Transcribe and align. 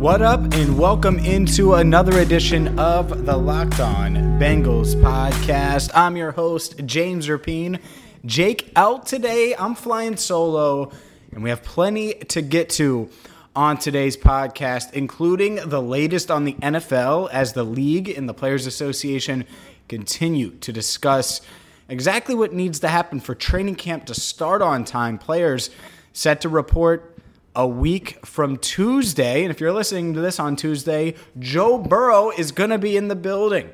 What 0.00 0.22
up, 0.22 0.40
and 0.54 0.78
welcome 0.78 1.18
into 1.18 1.74
another 1.74 2.20
edition 2.20 2.78
of 2.78 3.26
the 3.26 3.36
Locked 3.36 3.80
On 3.80 4.14
Bengals 4.40 4.94
podcast. 4.94 5.90
I'm 5.94 6.16
your 6.16 6.30
host, 6.30 6.86
James 6.86 7.28
Rapien. 7.28 7.78
Jake 8.24 8.72
out 8.76 9.04
today. 9.04 9.54
I'm 9.54 9.74
flying 9.74 10.16
solo, 10.16 10.90
and 11.32 11.42
we 11.42 11.50
have 11.50 11.62
plenty 11.62 12.14
to 12.14 12.40
get 12.40 12.70
to 12.70 13.10
on 13.54 13.76
today's 13.76 14.16
podcast, 14.16 14.94
including 14.94 15.56
the 15.56 15.82
latest 15.82 16.30
on 16.30 16.46
the 16.46 16.54
NFL 16.54 17.28
as 17.30 17.52
the 17.52 17.64
league 17.64 18.08
and 18.08 18.26
the 18.26 18.32
Players 18.32 18.66
Association 18.66 19.44
continue 19.86 20.52
to 20.60 20.72
discuss 20.72 21.42
exactly 21.90 22.34
what 22.34 22.54
needs 22.54 22.80
to 22.80 22.88
happen 22.88 23.20
for 23.20 23.34
training 23.34 23.74
camp 23.74 24.06
to 24.06 24.14
start 24.14 24.62
on 24.62 24.86
time. 24.86 25.18
Players 25.18 25.68
set 26.14 26.40
to 26.40 26.48
report 26.48 27.09
a 27.54 27.66
week 27.66 28.24
from 28.24 28.56
Tuesday. 28.56 29.42
And 29.42 29.50
if 29.50 29.60
you're 29.60 29.72
listening 29.72 30.14
to 30.14 30.20
this 30.20 30.38
on 30.38 30.56
Tuesday, 30.56 31.14
Joe 31.38 31.78
Burrow 31.78 32.30
is 32.30 32.52
going 32.52 32.70
to 32.70 32.78
be 32.78 32.96
in 32.96 33.08
the 33.08 33.16
building. 33.16 33.70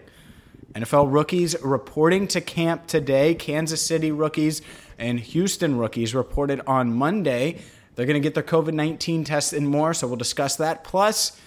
NFL 0.74 1.12
rookies 1.12 1.56
reporting 1.62 2.28
to 2.28 2.40
camp 2.40 2.86
today. 2.86 3.34
Kansas 3.34 3.80
City 3.80 4.10
rookies 4.10 4.62
and 4.98 5.18
Houston 5.20 5.78
rookies 5.78 6.14
reported 6.14 6.60
on 6.66 6.92
Monday. 6.92 7.60
They're 7.94 8.06
going 8.06 8.20
to 8.20 8.20
get 8.20 8.34
their 8.34 8.42
COVID 8.42 8.74
19 8.74 9.24
tests 9.24 9.52
and 9.52 9.68
more, 9.68 9.94
so 9.94 10.06
we'll 10.06 10.16
discuss 10.16 10.56
that. 10.56 10.84
Plus, 10.84 11.38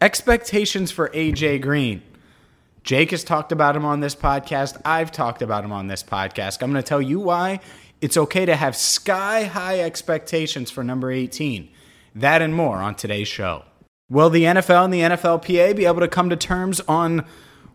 expectations 0.00 0.90
for 0.90 1.08
AJ 1.10 1.62
Green. 1.62 2.02
Jake 2.82 3.10
has 3.10 3.24
talked 3.24 3.50
about 3.50 3.74
him 3.74 3.84
on 3.84 4.00
this 4.00 4.14
podcast. 4.14 4.80
I've 4.84 5.10
talked 5.10 5.42
about 5.42 5.64
him 5.64 5.72
on 5.72 5.88
this 5.88 6.02
podcast. 6.02 6.62
I'm 6.62 6.70
going 6.70 6.82
to 6.82 6.88
tell 6.88 7.02
you 7.02 7.18
why 7.18 7.60
it's 8.00 8.16
okay 8.16 8.44
to 8.44 8.56
have 8.56 8.76
sky 8.76 9.44
high 9.44 9.80
expectations 9.80 10.70
for 10.70 10.84
number 10.84 11.10
18. 11.10 11.68
That 12.14 12.42
and 12.42 12.54
more 12.54 12.76
on 12.76 12.94
today's 12.94 13.28
show. 13.28 13.64
Will 14.08 14.30
the 14.30 14.44
NFL 14.44 14.84
and 14.84 14.94
the 14.94 15.00
NFLPA 15.00 15.76
be 15.76 15.86
able 15.86 16.00
to 16.00 16.08
come 16.08 16.30
to 16.30 16.36
terms 16.36 16.80
on 16.82 17.24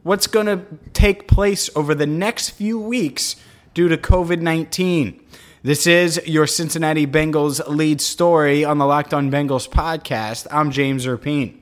what's 0.04 0.28
going 0.28 0.46
to 0.46 0.66
take 0.94 1.28
place 1.28 1.70
over 1.76 1.94
the 1.94 2.08
next 2.08 2.52
few 2.52 2.80
weeks 2.80 3.36
due 3.74 3.88
to 3.90 3.98
COVID 3.98 4.42
19? 4.42 5.20
This 5.64 5.86
is 5.86 6.20
your 6.26 6.48
Cincinnati 6.48 7.06
Bengals 7.06 7.66
lead 7.68 8.02
story 8.02 8.66
on 8.66 8.80
the 8.80 8.86
Locked 8.86 9.14
On 9.14 9.30
Bengals 9.30 9.70
podcast. 9.70 10.48
I'm 10.50 10.72
James 10.72 11.06
Rapien. 11.06 11.58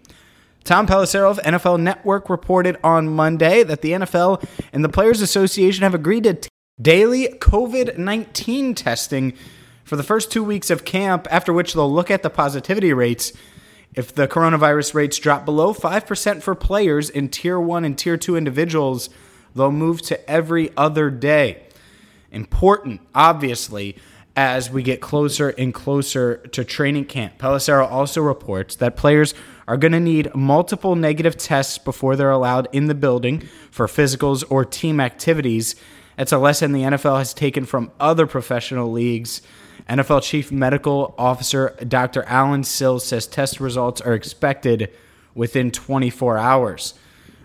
Tom 0.63 0.87
Pelissero 0.87 1.31
of 1.31 1.39
NFL 1.39 1.81
Network 1.81 2.29
reported 2.29 2.77
on 2.83 3.09
Monday 3.09 3.63
that 3.63 3.81
the 3.81 3.91
NFL 3.91 4.47
and 4.71 4.85
the 4.85 4.89
Players 4.89 5.21
Association 5.21 5.83
have 5.83 5.95
agreed 5.95 6.23
to 6.23 6.48
daily 6.81 7.27
COVID 7.27 7.97
19 7.97 8.75
testing 8.75 9.33
for 9.83 9.95
the 9.95 10.03
first 10.03 10.31
two 10.31 10.43
weeks 10.43 10.69
of 10.69 10.85
camp, 10.85 11.27
after 11.31 11.51
which 11.51 11.73
they'll 11.73 11.91
look 11.91 12.11
at 12.11 12.23
the 12.23 12.29
positivity 12.29 12.93
rates. 12.93 13.33
If 13.95 14.13
the 14.13 14.27
coronavirus 14.27 14.93
rates 14.93 15.17
drop 15.17 15.45
below 15.45 15.73
5% 15.73 16.43
for 16.43 16.53
players 16.53 17.09
in 17.09 17.29
tier 17.29 17.59
one 17.59 17.83
and 17.83 17.97
tier 17.97 18.17
two 18.17 18.35
individuals, 18.35 19.09
they'll 19.55 19.71
move 19.71 20.01
to 20.03 20.29
every 20.29 20.69
other 20.77 21.09
day. 21.09 21.63
Important, 22.31 23.01
obviously, 23.15 23.97
as 24.35 24.69
we 24.69 24.83
get 24.83 25.01
closer 25.01 25.49
and 25.49 25.73
closer 25.73 26.37
to 26.37 26.63
training 26.63 27.05
camp. 27.05 27.39
Pelissero 27.39 27.89
also 27.89 28.21
reports 28.21 28.75
that 28.75 28.95
players 28.95 29.33
are 29.67 29.75
going 29.75 29.91
to 29.91 29.99
need 29.99 30.33
multiple 30.35 30.95
negative 30.95 31.35
tests 31.35 31.79
before 31.79 32.15
they're 32.15 32.29
allowed 32.29 32.67
in 32.71 32.85
the 32.85 32.95
building 32.95 33.39
for 33.71 33.87
physicals 33.87 34.43
or 34.49 34.63
team 34.63 34.99
activities 34.99 35.75
it's 36.19 36.33
a 36.33 36.37
lesson 36.37 36.73
the 36.73 36.81
NFL 36.81 37.17
has 37.17 37.33
taken 37.33 37.65
from 37.65 37.91
other 37.97 38.27
professional 38.27 38.91
leagues. 38.91 39.41
NFL 39.87 40.21
Chief 40.21 40.51
Medical 40.51 41.15
Officer 41.17 41.75
Dr. 41.87 42.23
Allen 42.23 42.65
Sills 42.65 43.05
says 43.05 43.25
test 43.25 43.61
results 43.61 44.01
are 44.01 44.13
expected 44.13 44.91
within 45.33 45.71
24 45.71 46.37
hours. 46.37 46.93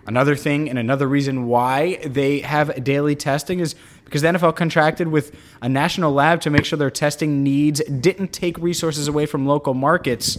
Another 0.06 0.34
thing 0.34 0.68
and 0.68 0.76
another 0.76 1.06
reason 1.06 1.46
why 1.46 1.96
they 2.04 2.40
have 2.40 2.82
daily 2.82 3.14
testing 3.14 3.60
is 3.60 3.76
because 4.04 4.22
the 4.22 4.28
NFL 4.28 4.56
contracted 4.56 5.06
with 5.06 5.34
a 5.62 5.68
national 5.68 6.12
lab 6.12 6.40
to 6.40 6.50
make 6.50 6.64
sure 6.64 6.76
their 6.76 6.90
testing 6.90 7.44
needs 7.44 7.80
didn't 7.84 8.32
take 8.32 8.58
resources 8.58 9.06
away 9.06 9.24
from 9.24 9.46
local 9.46 9.72
markets, 9.72 10.36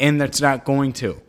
and 0.00 0.18
that's 0.18 0.40
not 0.40 0.64
going 0.64 0.94
to. 0.94 1.20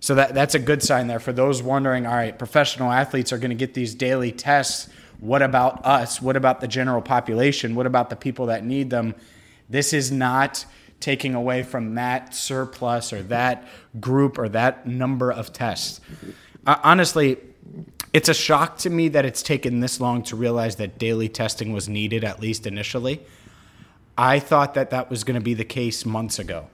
So 0.00 0.14
that, 0.16 0.34
that's 0.34 0.54
a 0.54 0.60
good 0.60 0.82
sign 0.82 1.06
there 1.06 1.18
for 1.18 1.32
those 1.32 1.62
wondering 1.62 2.06
all 2.06 2.14
right, 2.14 2.38
professional 2.38 2.92
athletes 2.92 3.32
are 3.32 3.38
going 3.38 3.50
to 3.50 3.56
get 3.56 3.72
these 3.74 3.94
daily 3.94 4.30
tests 4.30 4.88
what 5.20 5.42
about 5.42 5.84
us? 5.84 6.20
What 6.20 6.36
about 6.36 6.60
the 6.60 6.68
general 6.68 7.02
population? 7.02 7.74
What 7.74 7.86
about 7.86 8.10
the 8.10 8.16
people 8.16 8.46
that 8.46 8.64
need 8.64 8.90
them? 8.90 9.14
This 9.68 9.92
is 9.92 10.12
not 10.12 10.64
taking 11.00 11.34
away 11.34 11.62
from 11.62 11.94
that 11.94 12.34
surplus 12.34 13.12
or 13.12 13.22
that 13.24 13.66
group 14.00 14.38
or 14.38 14.48
that 14.48 14.86
number 14.86 15.30
of 15.30 15.52
tests. 15.52 16.00
Uh, 16.66 16.76
honestly, 16.82 17.38
it's 18.12 18.28
a 18.28 18.34
shock 18.34 18.78
to 18.78 18.90
me 18.90 19.08
that 19.08 19.24
it's 19.24 19.42
taken 19.42 19.80
this 19.80 20.00
long 20.00 20.22
to 20.24 20.36
realize 20.36 20.76
that 20.76 20.98
daily 20.98 21.28
testing 21.28 21.72
was 21.72 21.88
needed, 21.88 22.24
at 22.24 22.40
least 22.40 22.66
initially. 22.66 23.20
I 24.16 24.38
thought 24.38 24.74
that 24.74 24.90
that 24.90 25.10
was 25.10 25.24
going 25.24 25.34
to 25.34 25.44
be 25.44 25.54
the 25.54 25.64
case 25.64 26.06
months 26.06 26.38
ago. 26.38 26.68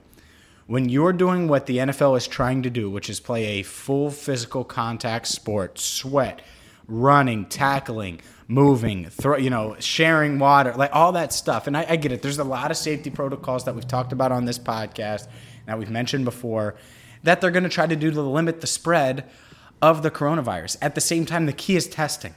When 0.65 0.87
you're 0.87 1.11
doing 1.11 1.49
what 1.49 1.65
the 1.65 1.79
NFL 1.79 2.15
is 2.15 2.25
trying 2.25 2.63
to 2.63 2.69
do, 2.69 2.89
which 2.89 3.09
is 3.09 3.19
play 3.19 3.59
a 3.59 3.63
full 3.63 4.09
physical 4.09 4.63
contact 4.63 5.27
sport, 5.27 5.77
sweat, 5.77 6.41
running, 6.87 7.45
tackling, 7.45 8.21
moving, 8.47 9.09
throw, 9.09 9.37
you 9.37 9.49
know, 9.49 9.75
sharing 9.79 10.39
water, 10.39 10.73
like 10.73 10.91
all 10.93 11.13
that 11.13 11.33
stuff. 11.33 11.67
And 11.67 11.77
I, 11.77 11.85
I, 11.89 11.95
get 11.95 12.11
it. 12.11 12.21
There's 12.21 12.39
a 12.39 12.43
lot 12.43 12.71
of 12.71 12.77
safety 12.77 13.09
protocols 13.09 13.65
that 13.65 13.75
we've 13.75 13.87
talked 13.87 14.11
about 14.11 14.31
on 14.31 14.45
this 14.45 14.59
podcast 14.59 15.27
that 15.65 15.79
we've 15.79 15.89
mentioned 15.89 16.25
before 16.25 16.75
that 17.23 17.39
they're 17.39 17.51
going 17.51 17.63
to 17.63 17.69
try 17.69 17.87
to 17.87 17.95
do 17.95 18.11
to 18.11 18.21
limit 18.21 18.61
the 18.61 18.67
spread 18.67 19.29
of 19.81 20.03
the 20.03 20.11
coronavirus. 20.11 20.77
At 20.81 20.95
the 20.95 21.01
same 21.01 21.25
time, 21.25 21.45
the 21.45 21.53
key 21.53 21.75
is 21.75 21.87
testing. 21.87 22.35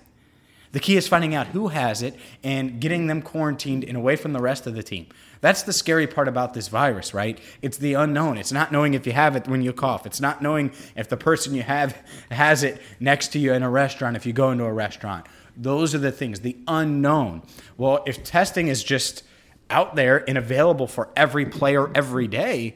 The 0.72 0.80
key 0.80 0.96
is 0.96 1.08
finding 1.08 1.34
out 1.34 1.48
who 1.48 1.68
has 1.68 2.02
it 2.02 2.14
and 2.42 2.80
getting 2.80 3.06
them 3.06 3.22
quarantined 3.22 3.84
and 3.84 3.96
away 3.96 4.16
from 4.16 4.32
the 4.32 4.40
rest 4.40 4.66
of 4.66 4.74
the 4.74 4.82
team. 4.82 5.06
That's 5.46 5.62
the 5.62 5.72
scary 5.72 6.08
part 6.08 6.26
about 6.26 6.54
this 6.54 6.66
virus, 6.66 7.14
right? 7.14 7.38
It's 7.62 7.78
the 7.78 7.94
unknown. 7.94 8.36
It's 8.36 8.50
not 8.50 8.72
knowing 8.72 8.94
if 8.94 9.06
you 9.06 9.12
have 9.12 9.36
it 9.36 9.46
when 9.46 9.62
you 9.62 9.72
cough. 9.72 10.04
It's 10.04 10.20
not 10.20 10.42
knowing 10.42 10.72
if 10.96 11.08
the 11.08 11.16
person 11.16 11.54
you 11.54 11.62
have 11.62 11.96
has 12.32 12.64
it 12.64 12.82
next 12.98 13.28
to 13.28 13.38
you 13.38 13.52
in 13.52 13.62
a 13.62 13.70
restaurant 13.70 14.16
if 14.16 14.26
you 14.26 14.32
go 14.32 14.50
into 14.50 14.64
a 14.64 14.72
restaurant. 14.72 15.24
Those 15.56 15.94
are 15.94 15.98
the 15.98 16.10
things, 16.10 16.40
the 16.40 16.56
unknown. 16.66 17.42
Well, 17.76 18.02
if 18.08 18.24
testing 18.24 18.66
is 18.66 18.82
just 18.82 19.22
out 19.70 19.94
there 19.94 20.28
and 20.28 20.36
available 20.36 20.88
for 20.88 21.10
every 21.14 21.46
player 21.46 21.92
every 21.94 22.26
day, 22.26 22.74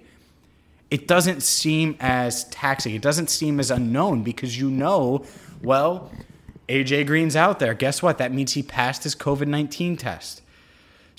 it 0.93 1.09
doesn't 1.09 1.43
seem 1.43 1.97
as 1.99 2.45
taxing. 2.51 2.95
It 2.95 3.03
doesn't 3.03 3.31
seem 3.31 3.59
as 3.59 3.73
unknown 3.73 4.23
because 4.23 4.57
you 4.57 4.71
know, 4.71 5.25
well, 5.61 6.13
AJ 6.69 7.09
Green's 7.09 7.35
out 7.35 7.59
there. 7.59 7.75
Guess 7.75 8.01
what? 8.01 8.19
That 8.19 8.33
means 8.33 8.53
he 8.53 8.63
passed 8.63 9.03
his 9.03 9.17
COVID 9.17 9.49
19 9.49 9.97
test. 9.97 10.43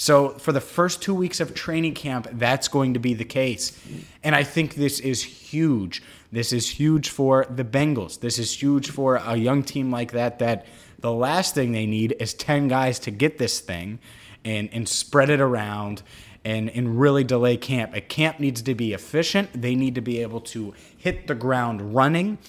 So, 0.01 0.29
for 0.29 0.51
the 0.51 0.61
first 0.61 1.03
two 1.03 1.13
weeks 1.13 1.39
of 1.39 1.53
training 1.53 1.93
camp, 1.93 2.27
that's 2.31 2.67
going 2.67 2.95
to 2.95 2.99
be 2.99 3.13
the 3.13 3.23
case. 3.23 3.79
And 4.23 4.33
I 4.33 4.43
think 4.43 4.73
this 4.73 4.99
is 4.99 5.21
huge. 5.21 6.01
This 6.31 6.51
is 6.51 6.67
huge 6.67 7.09
for 7.09 7.45
the 7.47 7.63
Bengals. 7.63 8.19
This 8.19 8.39
is 8.39 8.51
huge 8.51 8.89
for 8.89 9.17
a 9.17 9.35
young 9.35 9.61
team 9.61 9.91
like 9.91 10.13
that, 10.13 10.39
that 10.39 10.65
the 11.01 11.13
last 11.13 11.53
thing 11.53 11.71
they 11.71 11.85
need 11.85 12.15
is 12.19 12.33
10 12.33 12.67
guys 12.67 12.97
to 12.97 13.11
get 13.11 13.37
this 13.37 13.59
thing 13.59 13.99
and, 14.43 14.69
and 14.73 14.89
spread 14.89 15.29
it 15.29 15.39
around 15.39 16.01
and, 16.43 16.71
and 16.71 16.99
really 16.99 17.23
delay 17.23 17.55
camp. 17.55 17.93
A 17.93 18.01
camp 18.01 18.39
needs 18.39 18.63
to 18.63 18.73
be 18.73 18.93
efficient, 18.93 19.49
they 19.53 19.75
need 19.75 19.93
to 19.93 20.01
be 20.01 20.23
able 20.23 20.41
to 20.41 20.73
hit 20.97 21.27
the 21.27 21.35
ground 21.35 21.93
running. 21.93 22.39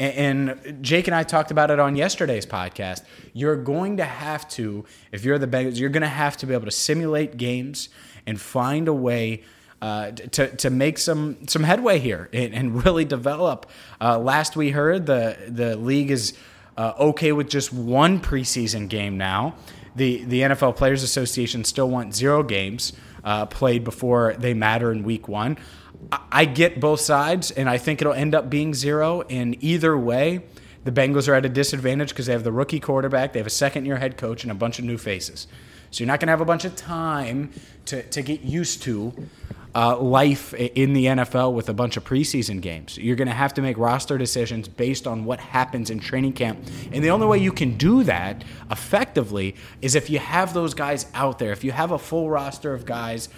And 0.00 0.78
Jake 0.80 1.08
and 1.08 1.14
I 1.14 1.24
talked 1.24 1.50
about 1.50 1.70
it 1.72 1.80
on 1.80 1.96
yesterday's 1.96 2.46
podcast. 2.46 3.02
You're 3.32 3.56
going 3.56 3.96
to 3.96 4.04
have 4.04 4.48
to, 4.50 4.84
if 5.10 5.24
you're 5.24 5.38
the 5.38 5.48
Bengals, 5.48 5.78
you're 5.78 5.90
going 5.90 6.02
to 6.02 6.08
have 6.08 6.36
to 6.36 6.46
be 6.46 6.54
able 6.54 6.66
to 6.66 6.70
simulate 6.70 7.36
games 7.36 7.88
and 8.26 8.40
find 8.40 8.86
a 8.86 8.92
way 8.92 9.42
uh, 9.80 10.10
to 10.10 10.48
to 10.56 10.70
make 10.70 10.98
some 10.98 11.46
some 11.46 11.62
headway 11.62 11.98
here 11.98 12.28
and, 12.32 12.54
and 12.54 12.84
really 12.86 13.04
develop. 13.04 13.66
Uh, 14.00 14.18
last 14.18 14.56
we 14.56 14.70
heard, 14.70 15.06
the 15.06 15.36
the 15.48 15.76
league 15.76 16.10
is 16.10 16.36
uh, 16.76 16.92
okay 16.98 17.32
with 17.32 17.48
just 17.48 17.72
one 17.72 18.20
preseason 18.20 18.88
game 18.88 19.16
now. 19.18 19.54
The 19.96 20.24
the 20.24 20.42
NFL 20.42 20.76
Players 20.76 21.02
Association 21.02 21.64
still 21.64 21.88
want 21.88 22.14
zero 22.14 22.42
games. 22.42 22.92
uh, 23.24 23.46
played 23.46 23.84
before 23.84 24.34
they 24.38 24.54
matter 24.54 24.92
in 24.92 25.02
week 25.02 25.28
one. 25.28 25.58
I, 26.30 26.44
get 26.44 26.80
both 26.80 27.00
sides, 27.00 27.50
and 27.50 27.68
I 27.68 27.78
think 27.78 28.00
it'll 28.00 28.12
end 28.12 28.34
up 28.34 28.48
being 28.48 28.74
zero. 28.74 29.22
And 29.22 29.62
either 29.62 29.96
way, 29.98 30.42
the 30.84 30.92
Bengals 30.92 31.28
are 31.28 31.34
at 31.34 31.44
a 31.44 31.48
disadvantage 31.48 32.10
because 32.10 32.26
they 32.26 32.32
have 32.32 32.44
the 32.44 32.52
rookie 32.52 32.80
quarterback, 32.80 33.32
they 33.32 33.40
have 33.40 33.46
a 33.46 33.50
second 33.50 33.84
year 33.84 33.96
head 33.96 34.16
coach, 34.16 34.42
and 34.42 34.50
a 34.50 34.54
bunch 34.54 34.78
of 34.78 34.84
new 34.84 34.98
faces. 34.98 35.46
So 35.90 36.02
you're 36.02 36.08
not 36.08 36.20
going 36.20 36.28
to 36.28 36.32
have 36.32 36.40
a 36.40 36.46
bunch 36.46 36.64
of 36.64 36.76
time 36.76 37.50
to, 37.86 38.02
to 38.02 38.22
get 38.22 38.42
used 38.42 38.82
to 38.82 39.12
uh, 39.74 39.98
life 39.98 40.54
in 40.54 40.92
the 40.92 41.06
NFL 41.06 41.52
with 41.52 41.68
a 41.68 41.74
bunch 41.74 41.96
of 41.96 42.04
preseason 42.04 42.60
games. 42.60 42.96
You're 42.98 43.16
going 43.16 43.28
to 43.28 43.34
have 43.34 43.54
to 43.54 43.62
make 43.62 43.76
roster 43.78 44.18
decisions 44.18 44.66
based 44.66 45.06
on 45.06 45.24
what 45.24 45.40
happens 45.40 45.90
in 45.90 46.00
training 46.00 46.32
camp. 46.32 46.58
And 46.92 47.04
the 47.04 47.10
only 47.10 47.26
way 47.26 47.38
you 47.38 47.52
can 47.52 47.76
do 47.76 48.02
that 48.04 48.44
effectively 48.70 49.56
is 49.82 49.94
if 49.94 50.10
you 50.10 50.18
have 50.18 50.54
those 50.54 50.74
guys 50.74 51.06
out 51.14 51.38
there, 51.38 51.52
if 51.52 51.64
you 51.64 51.72
have 51.72 51.92
a 51.92 51.98
full 51.98 52.30
roster 52.30 52.74
of 52.74 52.86
guys 52.86 53.28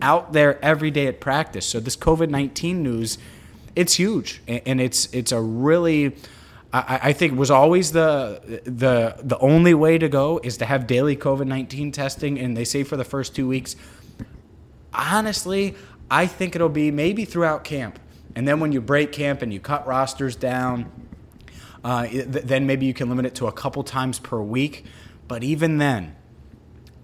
out 0.00 0.32
there 0.32 0.62
every 0.64 0.90
day 0.90 1.06
at 1.06 1.20
practice. 1.20 1.66
So 1.66 1.80
this 1.80 1.96
COVID 1.96 2.30
19 2.30 2.82
news, 2.82 3.18
it's 3.76 3.94
huge. 3.94 4.42
And 4.46 4.80
it's, 4.80 5.12
it's 5.12 5.32
a 5.32 5.40
really 5.40 6.14
I, 6.72 7.00
I 7.04 7.12
think 7.12 7.38
was 7.38 7.50
always 7.50 7.92
the 7.92 8.60
the 8.64 9.16
the 9.22 9.38
only 9.38 9.74
way 9.74 9.98
to 9.98 10.08
go 10.08 10.40
is 10.42 10.56
to 10.58 10.64
have 10.66 10.86
daily 10.86 11.16
COVID 11.16 11.46
nineteen 11.46 11.90
testing, 11.92 12.38
and 12.38 12.56
they 12.56 12.64
say 12.64 12.84
for 12.84 12.96
the 12.96 13.04
first 13.04 13.34
two 13.34 13.48
weeks. 13.48 13.76
Honestly, 14.92 15.74
I 16.10 16.26
think 16.26 16.54
it'll 16.54 16.68
be 16.68 16.90
maybe 16.90 17.24
throughout 17.24 17.64
camp, 17.64 17.98
and 18.36 18.46
then 18.46 18.60
when 18.60 18.72
you 18.72 18.80
break 18.80 19.12
camp 19.12 19.42
and 19.42 19.52
you 19.52 19.60
cut 19.60 19.86
rosters 19.86 20.36
down, 20.36 20.90
uh, 21.82 22.06
then 22.10 22.66
maybe 22.66 22.86
you 22.86 22.94
can 22.94 23.08
limit 23.08 23.26
it 23.26 23.34
to 23.36 23.46
a 23.46 23.52
couple 23.52 23.82
times 23.82 24.18
per 24.18 24.40
week. 24.40 24.84
But 25.26 25.42
even 25.42 25.78
then, 25.78 26.14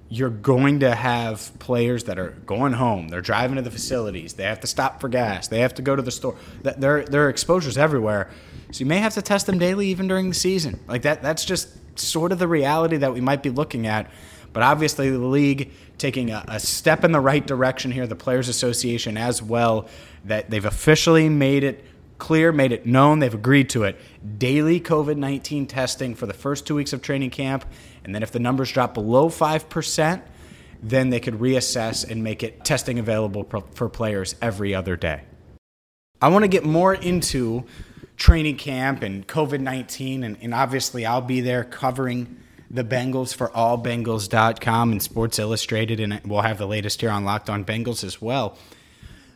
you're 0.08 0.30
going 0.30 0.80
to 0.80 0.94
have 0.94 1.50
players 1.58 2.04
that 2.04 2.18
are 2.18 2.30
going 2.46 2.72
home. 2.72 3.08
They're 3.08 3.20
driving 3.20 3.56
to 3.56 3.62
the 3.62 3.70
facilities. 3.70 4.34
They 4.34 4.44
have 4.44 4.60
to 4.60 4.66
stop 4.66 5.00
for 5.00 5.08
gas. 5.08 5.48
They 5.48 5.60
have 5.60 5.74
to 5.74 5.82
go 5.82 5.96
to 5.96 6.02
the 6.02 6.12
store. 6.12 6.36
There, 6.62 7.04
there 7.04 7.26
are 7.26 7.28
exposures 7.28 7.76
everywhere. 7.76 8.30
So 8.70 8.80
you 8.80 8.86
may 8.86 8.98
have 8.98 9.14
to 9.14 9.22
test 9.22 9.46
them 9.46 9.58
daily 9.58 9.88
even 9.88 10.06
during 10.06 10.28
the 10.28 10.34
season. 10.34 10.80
Like 10.86 11.02
that 11.02 11.22
that's 11.22 11.44
just 11.44 11.68
sort 11.98 12.32
of 12.32 12.38
the 12.38 12.48
reality 12.48 12.98
that 12.98 13.12
we 13.12 13.20
might 13.20 13.42
be 13.42 13.50
looking 13.50 13.86
at. 13.86 14.10
But 14.52 14.62
obviously 14.62 15.10
the 15.10 15.18
league 15.18 15.72
taking 15.98 16.30
a, 16.30 16.44
a 16.48 16.60
step 16.60 17.04
in 17.04 17.12
the 17.12 17.20
right 17.20 17.46
direction 17.46 17.90
here, 17.90 18.06
the 18.06 18.16
Players 18.16 18.48
Association 18.48 19.16
as 19.16 19.42
well, 19.42 19.88
that 20.24 20.50
they've 20.50 20.64
officially 20.64 21.28
made 21.28 21.64
it 21.64 21.84
clear, 22.18 22.52
made 22.52 22.72
it 22.72 22.86
known, 22.86 23.18
they've 23.18 23.34
agreed 23.34 23.68
to 23.70 23.84
it. 23.84 23.98
Daily 24.38 24.80
COVID 24.80 25.16
19 25.16 25.66
testing 25.66 26.14
for 26.14 26.26
the 26.26 26.34
first 26.34 26.66
two 26.66 26.74
weeks 26.74 26.92
of 26.92 27.02
training 27.02 27.30
camp. 27.30 27.64
And 28.06 28.14
then 28.14 28.22
if 28.22 28.30
the 28.32 28.38
numbers 28.38 28.72
drop 28.72 28.94
below 28.94 29.28
5%, 29.28 30.22
then 30.82 31.10
they 31.10 31.20
could 31.20 31.34
reassess 31.34 32.08
and 32.08 32.22
make 32.22 32.42
it 32.42 32.64
testing 32.64 32.98
available 32.98 33.44
for 33.74 33.88
players 33.88 34.36
every 34.40 34.74
other 34.74 34.96
day. 34.96 35.22
I 36.22 36.28
want 36.28 36.44
to 36.44 36.48
get 36.48 36.64
more 36.64 36.94
into 36.94 37.64
training 38.16 38.56
camp 38.56 39.02
and 39.02 39.26
COVID 39.26 39.60
19. 39.60 40.24
And, 40.24 40.36
and, 40.40 40.54
obviously, 40.54 41.04
I'll 41.04 41.20
be 41.20 41.40
there 41.40 41.64
covering 41.64 42.40
the 42.70 42.84
Bengals 42.84 43.34
for 43.34 43.48
allbengals.com 43.48 44.92
and 44.92 45.02
Sports 45.02 45.38
Illustrated. 45.38 46.00
And 46.00 46.20
we'll 46.24 46.40
have 46.40 46.58
the 46.58 46.66
latest 46.66 47.00
here 47.00 47.10
on 47.10 47.24
Locked 47.24 47.50
On 47.50 47.64
Bengals 47.64 48.02
as 48.02 48.22
well. 48.22 48.56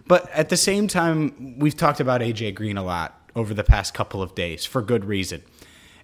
But 0.07 0.31
at 0.31 0.49
the 0.49 0.57
same 0.57 0.89
time, 0.89 1.59
we've 1.59 1.77
talked 1.77 2.01
about 2.01 2.21
AJ 2.21 2.55
Green 2.55 2.77
a 2.77 2.83
lot 2.83 3.21
over 3.37 3.55
the 3.55 3.65
past 3.65 3.95
couple 3.95 4.23
of 4.23 4.35
days 4.35 4.65
for 4.65 4.83
good 4.83 5.05
reason. 5.05 5.43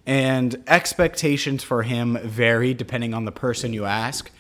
And 0.07 0.63
expectations 0.69 1.65
for 1.65 1.83
him 1.83 2.17
vary 2.23 2.73
depending 2.75 3.13
on 3.13 3.25
the 3.25 3.33
person 3.33 3.73
you 3.73 3.85
ask. 3.85 4.31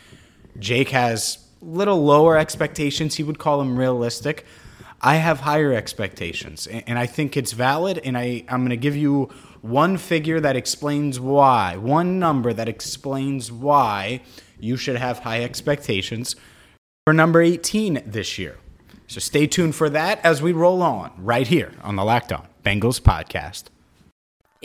Jake 0.58 0.90
has 0.90 1.38
little 1.60 2.04
lower 2.04 2.38
expectations. 2.38 3.16
He 3.16 3.22
would 3.22 3.38
call 3.38 3.58
them 3.58 3.76
realistic. 3.76 4.46
I 5.02 5.16
have 5.16 5.40
higher 5.40 5.72
expectations, 5.74 6.66
and 6.66 6.98
I 6.98 7.06
think 7.06 7.36
it's 7.36 7.52
valid. 7.52 7.98
And 7.98 8.16
I, 8.16 8.44
I'm 8.48 8.60
going 8.60 8.70
to 8.70 8.76
give 8.76 8.96
you 8.96 9.24
one 9.60 9.98
figure 9.98 10.40
that 10.40 10.56
explains 10.56 11.20
why, 11.20 11.76
one 11.76 12.18
number 12.18 12.52
that 12.52 12.68
explains 12.68 13.52
why 13.52 14.22
you 14.58 14.76
should 14.76 14.96
have 14.96 15.20
high 15.20 15.42
expectations 15.42 16.36
for 17.04 17.12
number 17.12 17.42
18 17.42 18.02
this 18.06 18.38
year. 18.38 18.58
So 19.06 19.20
stay 19.20 19.46
tuned 19.46 19.74
for 19.74 19.90
that 19.90 20.24
as 20.24 20.42
we 20.42 20.52
roll 20.52 20.82
on 20.82 21.12
right 21.18 21.46
here 21.46 21.72
on 21.82 21.96
the 21.96 22.04
Locked 22.04 22.32
On 22.32 22.46
Bengals 22.64 23.00
podcast. 23.00 23.64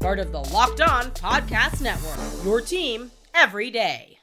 part 0.00 0.18
of 0.18 0.32
the 0.32 0.40
Locked 0.40 0.80
On 0.80 1.10
Podcast 1.10 1.82
Network. 1.82 2.18
Your 2.42 2.62
team 2.62 3.10
every 3.34 3.70
day. 3.70 4.18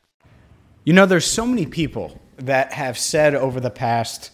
You 0.83 0.93
know, 0.93 1.05
there's 1.05 1.25
so 1.25 1.45
many 1.45 1.67
people 1.67 2.19
that 2.37 2.73
have 2.73 2.97
said 2.97 3.35
over 3.35 3.59
the 3.59 3.69
past 3.69 4.31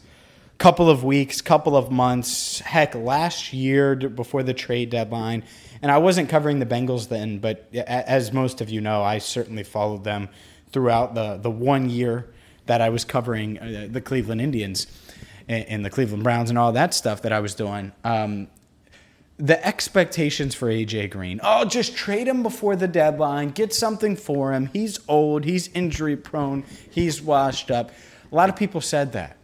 couple 0.58 0.90
of 0.90 1.04
weeks, 1.04 1.42
couple 1.42 1.76
of 1.76 1.92
months, 1.92 2.60
heck, 2.60 2.96
last 2.96 3.52
year 3.52 3.96
before 3.96 4.42
the 4.42 4.54
trade 4.54 4.90
deadline, 4.90 5.44
and 5.82 5.92
I 5.92 5.98
wasn't 5.98 6.30
covering 6.30 6.60
the 6.60 6.66
Bengals 6.66 7.10
then, 7.10 7.40
but 7.40 7.68
as 7.74 8.32
most 8.32 8.62
of 8.62 8.70
you 8.70 8.80
know, 8.80 9.04
I 9.04 9.18
certainly 9.18 9.64
followed 9.64 10.06
them 10.06 10.30
throughout 10.72 11.14
the, 11.14 11.36
the 11.36 11.52
one 11.52 11.90
year 11.90 12.32
that 12.68 12.80
I 12.80 12.88
was 12.88 13.04
covering 13.04 13.60
uh, 13.60 13.88
the 13.92 14.00
Cleveland 14.00 14.40
Indians 14.40 14.88
and, 15.50 15.66
and, 15.66 15.86
the 15.86 15.90
Cleveland 15.90 16.24
Browns 16.24 16.50
and 16.50 16.58
all 16.58 16.72
that 16.72 16.94
stuff 16.94 17.22
that 17.24 17.34
I 17.34 17.42
was 17.42 17.54
doing. 17.54 17.92
Um, 18.06 18.48
the 19.38 19.66
expectations 19.66 20.54
for 20.54 20.68
AJ 20.68 21.10
Green. 21.10 21.40
Oh, 21.44 21.66
just 21.66 21.96
trade 21.96 22.28
him 22.28 22.44
before 22.44 22.76
the 22.76 22.88
deadline. 22.88 23.50
Get 23.50 23.74
something 23.74 24.16
for 24.16 24.54
him. 24.54 24.68
He's 24.68 25.00
old. 25.08 25.44
He's 25.44 25.70
injury 25.70 26.16
prone. 26.16 26.64
He's 26.90 27.22
washed 27.22 27.72
up. 27.72 27.92
A 28.32 28.36
lot 28.36 28.50
of 28.50 28.56
people 28.56 28.82
said 28.82 29.14
that. 29.14 29.38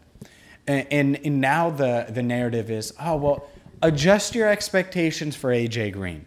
And, 0.67 0.87
and, 0.91 1.19
and 1.25 1.41
now 1.41 1.71
the, 1.71 2.05
the 2.09 2.21
narrative 2.21 2.69
is 2.69 2.93
oh, 2.99 3.15
well, 3.15 3.49
adjust 3.81 4.35
your 4.35 4.47
expectations 4.47 5.35
for 5.35 5.49
AJ 5.49 5.93
Green 5.93 6.25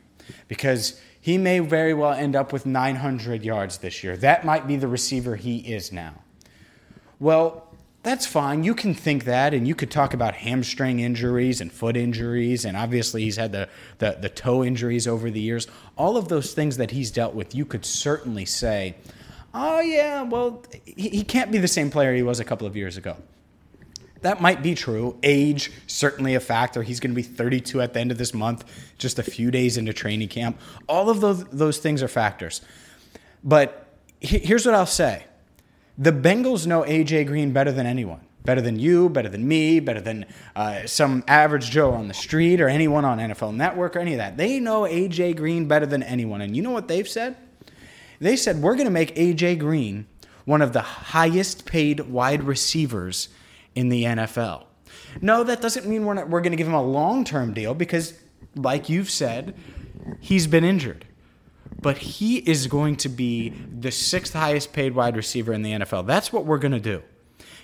because 0.49 1.01
he 1.21 1.39
may 1.39 1.61
very 1.61 1.95
well 1.95 2.13
end 2.13 2.35
up 2.35 2.53
with 2.53 2.67
900 2.67 3.45
yards 3.45 3.79
this 3.79 4.03
year. 4.03 4.17
That 4.17 4.45
might 4.45 4.67
be 4.67 4.77
the 4.77 4.89
receiver 4.89 5.37
he 5.37 5.59
is 5.59 5.93
now. 5.93 6.15
Well, 7.21 7.72
that's 8.03 8.27
fine. 8.27 8.65
You 8.65 8.75
can 8.75 8.95
think 8.95 9.25
that, 9.25 9.55
and 9.55 9.67
you 9.67 9.75
could 9.77 9.91
talk 9.91 10.13
about 10.13 10.35
hamstring 10.35 10.99
injuries 10.99 11.61
and 11.61 11.73
foot 11.73 11.97
injuries, 11.97 12.65
and 12.65 12.77
obviously 12.77 13.23
he's 13.23 13.37
had 13.37 13.53
the, 13.53 13.69
the, 13.99 14.19
the 14.21 14.29
toe 14.29 14.65
injuries 14.65 15.07
over 15.07 15.31
the 15.31 15.41
years. 15.41 15.69
All 15.97 16.17
of 16.17 16.29
those 16.29 16.53
things 16.53 16.79
that 16.79 16.91
he's 16.91 17.13
dealt 17.13 17.35
with, 17.35 17.55
you 17.55 17.65
could 17.65 17.85
certainly 17.85 18.45
say, 18.45 18.97
oh, 19.55 19.81
yeah, 19.81 20.23
well, 20.23 20.65
he, 20.85 21.11
he 21.11 21.23
can't 21.23 21.53
be 21.53 21.59
the 21.59 21.69
same 21.69 21.91
player 21.91 22.13
he 22.13 22.25
was 22.25 22.41
a 22.41 22.45
couple 22.45 22.67
of 22.67 22.77
years 22.77 22.97
ago. 22.97 23.17
That 24.23 24.41
might 24.41 24.63
be 24.63 24.75
true. 24.75 25.17
Age, 25.23 25.71
certainly 25.87 26.35
a 26.35 26.41
factor. 26.41 26.83
He's 26.83 26.99
going 26.99 27.11
to 27.11 27.17
be 27.17 27.23
32 27.23 27.81
at 27.81 27.93
the 27.93 28.01
end 28.01 28.11
of 28.11 28.19
this 28.19 28.35
month, 28.35 28.65
just 28.99 29.19
a 29.19 29.23
few 29.23 29.51
days 29.53 29.77
into 29.77 29.93
training 29.93 30.29
camp. 30.29 30.61
All 30.89 31.09
of 31.09 31.21
those, 31.21 31.45
those 31.47 31.79
things 31.79 32.03
are 32.03 32.09
factors. 32.09 32.63
But 33.45 33.87
here's 34.21 34.67
what 34.67 34.75
I'll 34.75 34.87
say 34.87 35.25
the 35.99 36.13
Bengals 36.13 36.67
know 36.67 36.85
A.J. 36.85 37.25
Green 37.25 37.53
better 37.53 37.73
than 37.73 37.87
anyone. 37.87 38.21
better 38.45 38.61
than 38.61 38.79
you, 38.79 39.09
better 39.09 39.29
than 39.29 39.47
me, 39.47 39.79
better 39.81 40.01
than 40.01 40.27
uh, 40.57 40.87
some 40.87 41.23
average 41.29 41.71
Joe 41.71 41.93
on 41.93 42.09
the 42.09 42.15
street 42.15 42.61
or 42.61 42.69
anyone 42.69 43.05
on 43.05 43.19
NFL 43.19 43.55
Network 43.55 43.95
or 43.95 44.01
any 44.01 44.13
of 44.13 44.19
that. 44.19 44.37
They 44.37 44.59
know 44.59 44.83
AJ 44.83 45.37
Green 45.37 45.69
better 45.69 45.87
than 45.87 46.03
anyone. 46.03 46.41
And 46.41 46.57
you 46.57 46.63
know 46.63 46.71
what 46.71 46.89
they've 46.89 47.09
said? 47.09 47.37
They 48.21 48.37
said, 48.37 48.61
we're 48.63 48.75
going 48.75 48.87
to 48.87 48.93
make 48.93 49.15
AJ 49.15 49.59
Green 49.59 50.07
one 50.45 50.63
of 50.63 50.73
the 50.73 50.81
highest 50.81 51.67
paid 51.67 52.01
wide 52.01 52.43
receivers 52.43 53.29
in 53.75 53.89
the 53.89 54.05
NFL. 54.05 54.65
No, 55.21 55.45
that 55.45 55.61
doesn't 55.61 55.87
mean 55.87 56.05
we're, 56.05 56.25
we're 56.25 56.41
going 56.41 56.53
to 56.53 56.57
give 56.57 56.67
him 56.67 56.75
a 56.75 56.83
long 56.83 57.25
term 57.25 57.53
deal 57.55 57.75
because, 57.75 58.15
like 58.57 58.89
you've 58.89 59.11
said, 59.11 59.55
he's 60.21 60.47
been 60.47 60.65
injured. 60.65 61.05
But 61.83 61.99
he 61.99 62.39
is 62.39 62.69
going 62.69 62.97
to 62.97 63.09
be 63.09 63.51
the 63.51 63.91
sixth 63.91 64.33
highest 64.33 64.73
paid 64.73 64.95
wide 64.95 65.17
receiver 65.17 65.53
in 65.53 65.63
the 65.63 65.73
NFL. 65.73 66.07
That's 66.07 66.33
what 66.33 66.47
we're 66.47 66.59
going 66.59 66.73
to 66.73 66.81
do. 66.81 67.03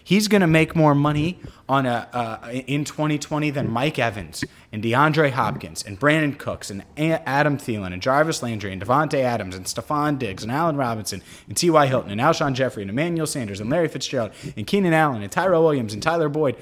He's 0.08 0.26
going 0.26 0.40
to 0.40 0.46
make 0.46 0.74
more 0.74 0.94
money 0.94 1.38
on 1.68 1.84
a 1.84 2.08
uh, 2.14 2.50
in 2.50 2.86
2020 2.86 3.50
than 3.50 3.70
Mike 3.70 3.98
Evans 3.98 4.42
and 4.72 4.82
DeAndre 4.82 5.32
Hopkins 5.32 5.82
and 5.82 6.00
Brandin 6.00 6.38
Cooks 6.38 6.70
and 6.70 6.82
Adam 6.96 7.58
Thielen 7.58 7.92
and 7.92 8.00
Jarvis 8.00 8.42
Landry 8.42 8.72
and 8.72 8.80
Davante 8.80 9.18
Adams 9.18 9.54
and 9.54 9.66
Stefon 9.66 10.18
Diggs 10.18 10.42
and 10.42 10.50
Allen 10.50 10.78
Robinson 10.78 11.22
and 11.46 11.54
T.Y. 11.54 11.86
Hilton 11.88 12.10
and 12.10 12.22
Alshon 12.22 12.54
Jeffery 12.54 12.84
and 12.84 12.90
Emmanuel 12.90 13.26
Sanders 13.26 13.60
and 13.60 13.68
Larry 13.68 13.88
Fitzgerald 13.88 14.30
and 14.56 14.66
Keenan 14.66 14.94
Allen 14.94 15.20
and 15.20 15.30
Tyrell 15.30 15.62
Williams 15.62 15.92
and 15.92 16.02
Tyler 16.02 16.30
Boyd. 16.30 16.56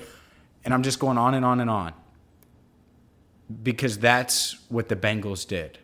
And 0.65 0.75
I'm 0.75 0.83
just 0.83 0.99
going 0.99 1.17
on 1.17 1.35
and 1.35 1.45
on 1.45 1.61
and 1.61 1.71
on. 1.71 1.93
Because 3.63 3.97
that's 3.97 4.57
what 4.69 4.89
the 4.89 4.97
Bengals 4.97 5.47
did. 5.47 5.79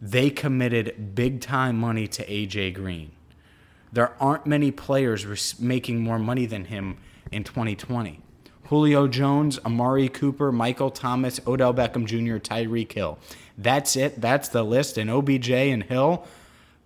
They 0.00 0.30
committed 0.30 1.14
big 1.14 1.40
time 1.40 1.78
money 1.78 2.06
to 2.08 2.32
A.J. 2.32 2.72
Green. 2.72 3.12
There 3.92 4.14
aren't 4.20 4.46
many 4.46 4.70
players 4.70 5.58
making 5.58 6.02
more 6.02 6.18
money 6.18 6.46
than 6.46 6.66
him 6.66 6.98
in 7.32 7.44
2020. 7.44 8.20
Julio 8.64 9.06
Jones, 9.06 9.58
Amari 9.64 10.08
Cooper, 10.08 10.52
Michael 10.52 10.90
Thomas, 10.90 11.40
Odell 11.46 11.72
Beckham 11.72 12.04
Jr., 12.04 12.38
Tyreek 12.38 12.92
Hill. 12.92 13.18
That's 13.56 13.96
it. 13.96 14.20
That's 14.20 14.48
the 14.48 14.64
list. 14.64 14.98
And 14.98 15.08
OBJ 15.08 15.50
and 15.50 15.84
Hill 15.84 16.26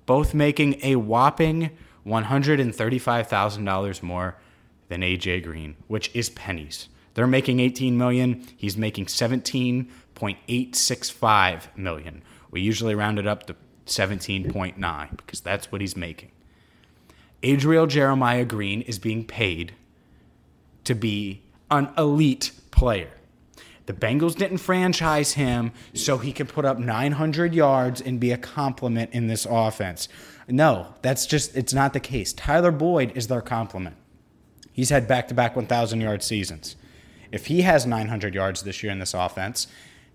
both 0.07 0.35
making 0.35 0.79
a 0.83 0.97
whopping 0.97 1.71
$135,000 2.07 4.03
more 4.03 4.37
than 4.89 5.03
AJ 5.03 5.45
Green, 5.45 5.77
which 5.87 6.11
is 6.15 6.31
pennies. 6.31 6.89
They're 7.15 7.27
making 7.27 7.61
18 7.61 7.99
million, 7.99 8.47
he's 8.57 8.77
making 8.77 9.07
17.865 9.07 11.77
million. 11.77 12.23
We 12.51 12.61
usually 12.61 12.95
round 12.95 13.19
it 13.19 13.27
up 13.27 13.47
to 13.47 13.57
17.9 13.87 15.17
because 15.17 15.41
that's 15.41 15.71
what 15.71 15.81
he's 15.81 15.97
making. 15.97 16.33
Adriel 17.43 17.87
Jeremiah 17.87 18.45
Green 18.45 18.83
is 18.83 18.99
being 18.99 19.25
paid 19.25 19.73
to 20.85 20.95
be 20.95 21.43
an 21.71 21.89
elite 21.97 22.53
player. 22.71 23.11
The 23.87 23.93
Bengals 23.93 24.37
didn't 24.37 24.59
franchise 24.59 25.33
him 25.33 25.73
so 25.95 26.19
he 26.19 26.33
could 26.33 26.49
put 26.49 26.65
up 26.65 26.79
900 26.79 27.55
yards 27.55 28.01
and 28.01 28.21
be 28.21 28.31
a 28.31 28.37
complement 28.37 29.11
in 29.13 29.27
this 29.27 29.47
offense. 29.49 30.09
No, 30.47 30.95
that's 31.03 31.27
just, 31.27 31.57
it's 31.57 31.73
not 31.73 31.93
the 31.93 32.01
case. 32.01 32.33
Tyler 32.33 32.71
Boyd 32.71 33.13
is 33.17 33.29
their 33.29 33.41
complement. 33.41 33.97
He's 34.73 34.91
had 34.91 35.09
back 35.09 35.29
to 35.29 35.35
back 35.35 35.57
1,000 35.57 36.01
yard 36.01 36.23
seasons. 36.23 36.77
If 37.33 37.47
he 37.47 37.63
has 37.63 37.87
900 37.87 38.35
yards 38.35 38.63
this 38.63 38.83
year 38.83 38.93
in 38.93 38.99
this 38.99 39.15
offense, 39.15 39.67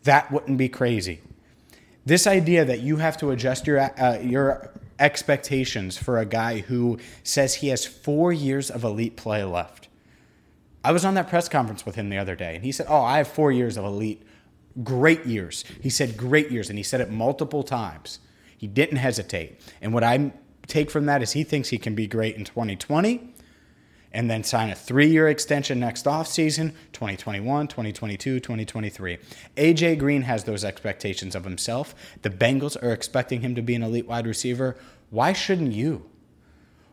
that 0.04 0.32
wouldn't 0.32 0.58
be 0.58 0.70
crazy. 0.70 1.22
This 2.06 2.28
idea 2.28 2.66
that 2.66 2.82
you 2.82 2.98
have 2.98 3.18
to 3.18 3.32
adjust 3.32 3.66
your, 3.66 3.80
uh, 3.80 4.20
your 4.20 4.70
expectations 5.00 5.98
for 5.98 6.20
a 6.20 6.26
guy 6.26 6.60
who 6.60 7.00
says 7.24 7.56
he 7.56 7.70
has 7.70 7.86
four 7.86 8.32
years 8.32 8.70
of 8.70 8.84
elite 8.84 9.16
play 9.16 9.44
left. 9.44 9.88
I 10.84 10.92
was 10.92 11.04
on 11.04 11.16
that 11.16 11.28
press 11.30 11.50
conference 11.50 11.86
with 11.86 11.96
him 11.96 12.10
the 12.10 12.18
other 12.18 12.36
day, 12.36 12.56
and 12.56 12.64
he 12.64 12.72
said, 12.72 12.86
Oh, 12.88 13.02
I 13.02 13.18
have 13.18 13.28
four 13.28 13.52
years 13.52 13.76
of 13.76 13.86
elite, 13.86 14.22
great 14.84 15.26
years. 15.26 15.66
He 15.82 15.90
said, 15.90 16.16
Great 16.16 16.52
years, 16.52 16.70
and 16.70 16.78
he 16.78 16.84
said 16.84 17.02
it 17.02 17.10
multiple 17.10 17.64
times. 17.64 18.20
He 18.56 18.68
didn't 18.68 18.98
hesitate. 18.98 19.60
And 19.82 19.92
what 19.92 20.04
I 20.04 20.32
take 20.68 20.92
from 20.92 21.08
that 21.08 21.24
is 21.24 21.32
he 21.32 21.44
thinks 21.44 21.70
he 21.70 21.80
can 21.80 21.96
be 21.96 22.06
great 22.06 22.36
in 22.36 22.46
2020 22.46 23.35
and 24.16 24.32
then 24.32 24.44
sign 24.44 24.70
a 24.70 24.76
three 24.76 25.10
year 25.10 25.28
extension 25.28 25.80
next 25.80 26.06
offseason 26.06 26.74
2021, 26.94 27.68
2022, 27.68 28.40
2023. 28.40 29.18
AJ 29.58 30.00
Green 30.00 30.24
has 30.24 30.46
those 30.46 30.64
expectations 30.64 31.36
of 31.36 31.44
himself. 31.44 31.94
The 32.22 32.30
Bengals 32.30 32.82
are 32.82 32.94
expecting 32.94 33.42
him 33.42 33.54
to 33.56 33.62
be 33.62 33.76
an 33.76 33.84
elite 33.84 34.08
wide 34.08 34.26
receiver. 34.26 34.78
Why 35.10 35.34
shouldn't 35.34 35.74
you? 35.74 36.10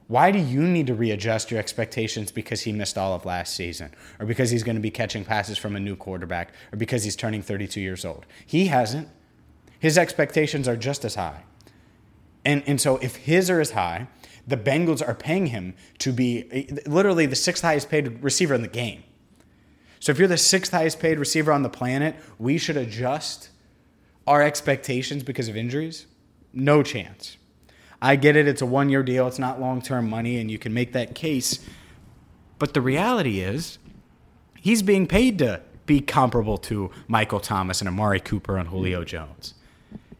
Why 0.09 0.33
do 0.33 0.39
you 0.39 0.63
need 0.63 0.89
to 0.89 0.95
readjust 0.95 1.51
your 1.51 1.61
expectations 1.61 2.33
because 2.33 2.63
he 2.63 2.73
missed 2.73 2.99
all 2.99 3.15
of 3.15 3.25
last 3.25 3.55
season, 3.55 3.95
or 4.19 4.27
because 4.27 4.51
he's 4.51 4.65
going 4.65 4.77
to 4.77 4.83
be 4.83 4.91
catching 4.91 5.25
passes 5.25 5.57
from 5.57 5.77
a 5.77 5.81
new 5.81 5.97
quarterback, 5.97 6.53
or 6.73 6.77
because 6.77 7.05
he's 7.05 7.17
turning 7.17 7.41
32 7.41 7.81
years 7.81 8.05
old? 8.05 8.27
He 8.45 8.67
hasn't. 8.67 9.09
His 9.79 9.97
expectations 9.97 10.69
are 10.69 10.77
just 10.77 11.05
as 11.05 11.15
high. 11.15 11.45
And, 12.45 12.63
and 12.67 12.81
so 12.81 12.97
if 12.99 13.17
his 13.17 13.49
are 13.49 13.61
as 13.61 13.71
high, 13.71 14.09
the 14.47 14.57
Bengals 14.57 15.07
are 15.07 15.15
paying 15.15 15.47
him 15.47 15.75
to 15.99 16.13
be 16.13 16.69
literally 16.87 17.27
the 17.27 17.37
sixth 17.37 17.63
highest 17.63 17.89
paid 17.89 18.23
receiver 18.23 18.55
in 18.55 18.63
the 18.63 18.69
game. 18.69 19.05
So 20.01 20.11
if 20.11 20.19
you're 20.19 20.29
the 20.29 20.37
sixth 20.37 20.73
highest 20.73 20.99
paid 20.99 21.19
receiver 21.19 21.53
on 21.53 21.63
the 21.63 21.69
planet, 21.69 22.17
we 22.39 22.59
should 22.59 22.77
adjust 22.77 23.51
our 24.27 24.43
expectations 24.43 25.23
because 25.23 25.49
of 25.49 25.57
injuries? 25.57 26.07
No 26.53 26.83
chance. 26.83 27.37
I 28.01 28.17
get 28.17 28.35
it, 28.35 28.49
it's 28.49 28.63
a 28.63 28.67
one 28.67 28.89
year 28.89 29.03
deal, 29.03 29.29
it's 29.29 29.39
not 29.39 29.61
long 29.61 29.81
term 29.81 30.09
money, 30.11 30.39
and 30.39 30.51
you 30.51 30.59
can 30.59 30.75
make 30.75 30.93
that 30.93 31.15
case. 31.15 31.65
But 32.59 32.75
the 32.75 32.81
reality 32.81 33.41
is, 33.41 33.79
he's 34.61 34.83
being 34.83 35.07
paid 35.07 35.39
to 35.39 35.61
be 35.87 36.01
comparable 36.01 36.59
to 36.59 36.91
Michael 37.09 37.41
Thomas 37.41 37.81
and 37.81 37.89
Amari 37.89 38.21
Cooper 38.21 38.57
and 38.57 38.69
Julio 38.69 39.05
Jones. 39.05 39.55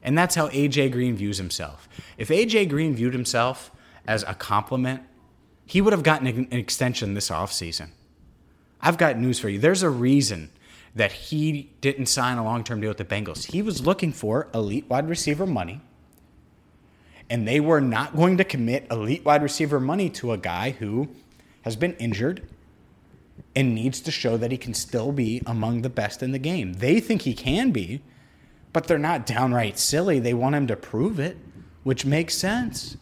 And 0.03 0.19
that's 0.19 0.35
how 0.35 0.49
AJ 0.49 0.93
Green 0.93 1.17
views 1.17 1.39
himself. 1.39 1.89
If 2.19 2.29
AJ 2.29 2.69
Green 2.69 2.95
viewed 2.95 3.15
himself 3.15 3.71
as 4.07 4.25
a 4.25 4.35
complement, 4.35 5.03
he 5.65 5.81
would 5.81 5.93
have 5.93 6.03
gotten 6.03 6.27
an 6.27 6.49
extension 6.51 7.15
this 7.15 7.31
offseason. 7.31 7.91
I've 8.81 8.99
got 8.99 9.19
news 9.19 9.39
for 9.39 9.49
you. 9.49 9.59
There's 9.59 9.83
a 9.83 9.91
reason 9.91 10.51
that 10.95 11.13
he 11.13 11.71
didn't 11.81 12.07
sign 12.07 12.37
a 12.37 12.45
long 12.45 12.65
term 12.65 12.81
deal 12.81 12.91
with 12.91 12.99
the 12.99 13.05
Bengals. 13.05 13.51
He 13.53 13.63
was 13.63 13.87
looking 13.87 14.13
for 14.13 14.49
elite 14.53 14.87
wide 14.89 15.09
receiver 15.09 15.47
money, 15.47 15.81
and 17.31 17.47
they 17.47 17.61
were 17.61 17.81
not 17.81 18.17
going 18.17 18.37
to 18.39 18.45
commit 18.45 18.87
elite 18.91 19.25
wide 19.25 19.43
receiver 19.43 19.81
money 19.81 20.11
to 20.11 20.33
a 20.33 20.39
guy 20.39 20.71
who 20.71 21.09
has 21.63 21.77
been 21.77 21.95
injured 21.95 22.47
and 23.55 23.75
needs 23.75 24.01
to 24.01 24.11
show 24.11 24.37
that 24.37 24.51
he 24.51 24.59
can 24.59 24.75
still 24.75 25.13
be 25.13 25.43
among 25.47 25.83
the 25.83 25.89
best 25.89 26.23
in 26.23 26.33
the 26.33 26.39
game. 26.39 26.75
They 26.75 27.01
think 27.01 27.23
he 27.23 27.35
can 27.35 27.71
be, 27.71 28.03
but 28.73 28.87
they're 28.87 28.99
not 28.99 29.27
downright 29.27 29.79
silly. 29.79 30.19
They 30.19 30.35
want 30.35 30.55
him 30.55 30.67
to 30.67 30.77
prove 30.77 31.21
it, 31.21 31.37
which 31.83 32.05
makes 32.05 32.37
sense. 32.37 32.97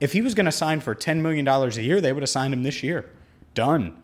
If 0.00 0.12
he 0.14 0.22
was 0.22 0.34
going 0.34 0.46
to 0.46 0.52
sign 0.52 0.80
for 0.80 0.94
$10 0.94 1.20
million 1.20 1.46
a 1.46 1.68
year, 1.80 2.00
they 2.00 2.12
would 2.12 2.22
have 2.22 2.30
signed 2.30 2.54
him 2.54 2.62
this 2.62 2.82
year. 2.82 3.10
Done. 3.54 4.02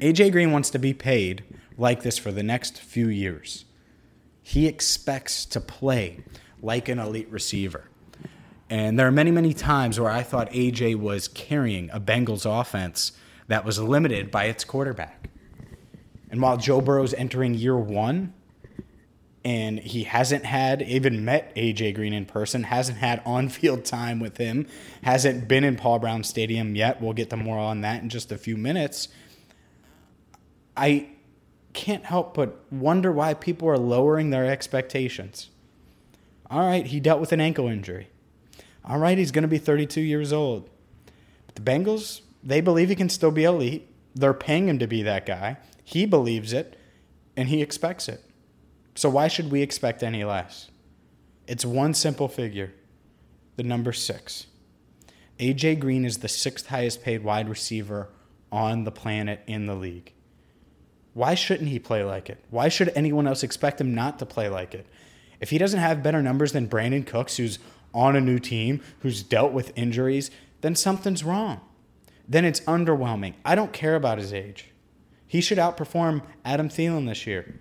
AJ 0.00 0.32
Green 0.32 0.50
wants 0.50 0.70
to 0.70 0.78
be 0.78 0.94
paid 0.94 1.44
like 1.76 2.02
this 2.02 2.18
for 2.18 2.32
the 2.32 2.42
next 2.42 2.80
few 2.80 3.08
years. 3.08 3.66
He 4.42 4.66
expects 4.66 5.44
to 5.46 5.60
play 5.60 6.24
like 6.62 6.88
an 6.88 6.98
elite 6.98 7.30
receiver. 7.30 7.84
And 8.70 8.98
there 8.98 9.06
are 9.06 9.12
many, 9.12 9.30
many 9.30 9.52
times 9.52 9.98
where 9.98 10.10
I 10.10 10.22
thought 10.22 10.50
AJ 10.50 10.96
was 10.96 11.28
carrying 11.28 11.90
a 11.90 12.00
Bengals 12.00 12.46
offense 12.46 13.12
that 13.46 13.64
was 13.64 13.78
limited 13.78 14.30
by 14.30 14.44
its 14.44 14.64
quarterback. 14.64 15.30
And 16.30 16.42
while 16.42 16.56
Joe 16.56 16.80
Burrow's 16.80 17.14
entering 17.14 17.54
year 17.54 17.76
one, 17.76 18.34
and 19.44 19.78
he 19.78 20.04
hasn't 20.04 20.44
had 20.44 20.82
even 20.82 21.24
met 21.24 21.54
AJ 21.54 21.94
Green 21.94 22.12
in 22.12 22.26
person, 22.26 22.64
hasn't 22.64 22.98
had 22.98 23.22
on-field 23.24 23.84
time 23.84 24.20
with 24.20 24.36
him, 24.36 24.66
hasn't 25.02 25.48
been 25.48 25.64
in 25.64 25.76
Paul 25.76 25.98
Brown 25.98 26.24
Stadium 26.24 26.74
yet. 26.74 27.00
We'll 27.00 27.12
get 27.12 27.30
to 27.30 27.36
more 27.36 27.58
on 27.58 27.82
that 27.82 28.02
in 28.02 28.08
just 28.08 28.32
a 28.32 28.38
few 28.38 28.56
minutes. 28.56 29.08
I 30.76 31.08
can't 31.72 32.04
help 32.04 32.34
but 32.34 32.64
wonder 32.72 33.12
why 33.12 33.34
people 33.34 33.68
are 33.68 33.78
lowering 33.78 34.30
their 34.30 34.44
expectations. 34.44 35.50
All 36.50 36.66
right, 36.66 36.86
he 36.86 36.98
dealt 36.98 37.20
with 37.20 37.32
an 37.32 37.40
ankle 37.40 37.68
injury. 37.68 38.08
All 38.84 38.98
right, 38.98 39.18
he's 39.18 39.32
going 39.32 39.42
to 39.42 39.48
be 39.48 39.58
32 39.58 40.00
years 40.00 40.32
old. 40.32 40.68
But 41.46 41.56
the 41.56 41.62
Bengals, 41.62 42.22
they 42.42 42.60
believe 42.60 42.88
he 42.88 42.94
can 42.94 43.08
still 43.08 43.30
be 43.30 43.44
elite. 43.44 43.86
They're 44.14 44.34
paying 44.34 44.68
him 44.68 44.78
to 44.78 44.86
be 44.86 45.02
that 45.02 45.26
guy. 45.26 45.58
He 45.84 46.06
believes 46.06 46.52
it, 46.52 46.78
and 47.36 47.48
he 47.48 47.62
expects 47.62 48.08
it. 48.08 48.24
So 48.98 49.08
why 49.08 49.28
should 49.28 49.52
we 49.52 49.62
expect 49.62 50.02
any 50.02 50.24
less? 50.24 50.72
It's 51.46 51.64
one 51.64 51.94
simple 51.94 52.26
figure 52.26 52.72
the 53.54 53.62
number 53.62 53.92
six. 53.92 54.48
AJ 55.38 55.78
Green 55.78 56.04
is 56.04 56.18
the 56.18 56.26
sixth 56.26 56.66
highest 56.66 57.04
paid 57.04 57.22
wide 57.22 57.48
receiver 57.48 58.08
on 58.50 58.82
the 58.82 58.90
planet 58.90 59.40
in 59.46 59.66
the 59.66 59.76
league. 59.76 60.12
Why 61.14 61.36
shouldn't 61.36 61.68
he 61.68 61.78
play 61.78 62.02
like 62.02 62.28
it? 62.28 62.42
Why 62.50 62.68
should 62.68 62.90
anyone 62.96 63.28
else 63.28 63.44
expect 63.44 63.80
him 63.80 63.94
not 63.94 64.18
to 64.18 64.26
play 64.26 64.48
like 64.48 64.74
it? 64.74 64.88
If 65.40 65.50
he 65.50 65.58
doesn't 65.58 65.78
have 65.78 66.02
better 66.02 66.20
numbers 66.20 66.50
than 66.50 66.66
Brandin 66.66 67.06
Cooks, 67.06 67.36
who's 67.36 67.60
on 67.94 68.16
a 68.16 68.20
new 68.20 68.40
team, 68.40 68.80
who's 69.02 69.22
dealt 69.22 69.52
with 69.52 69.78
injuries, 69.78 70.32
then 70.60 70.74
something's 70.74 71.22
wrong. 71.22 71.60
then 72.28 72.44
it's 72.44 72.60
underwhelming. 72.62 73.34
I 73.44 73.54
don't 73.54 73.72
care 73.72 73.94
about 73.94 74.18
his 74.18 74.32
age. 74.32 74.72
He 75.28 75.40
should 75.40 75.58
outperform 75.58 76.22
Adam 76.44 76.68
Thielen 76.68 77.06
this 77.06 77.28
year. 77.28 77.60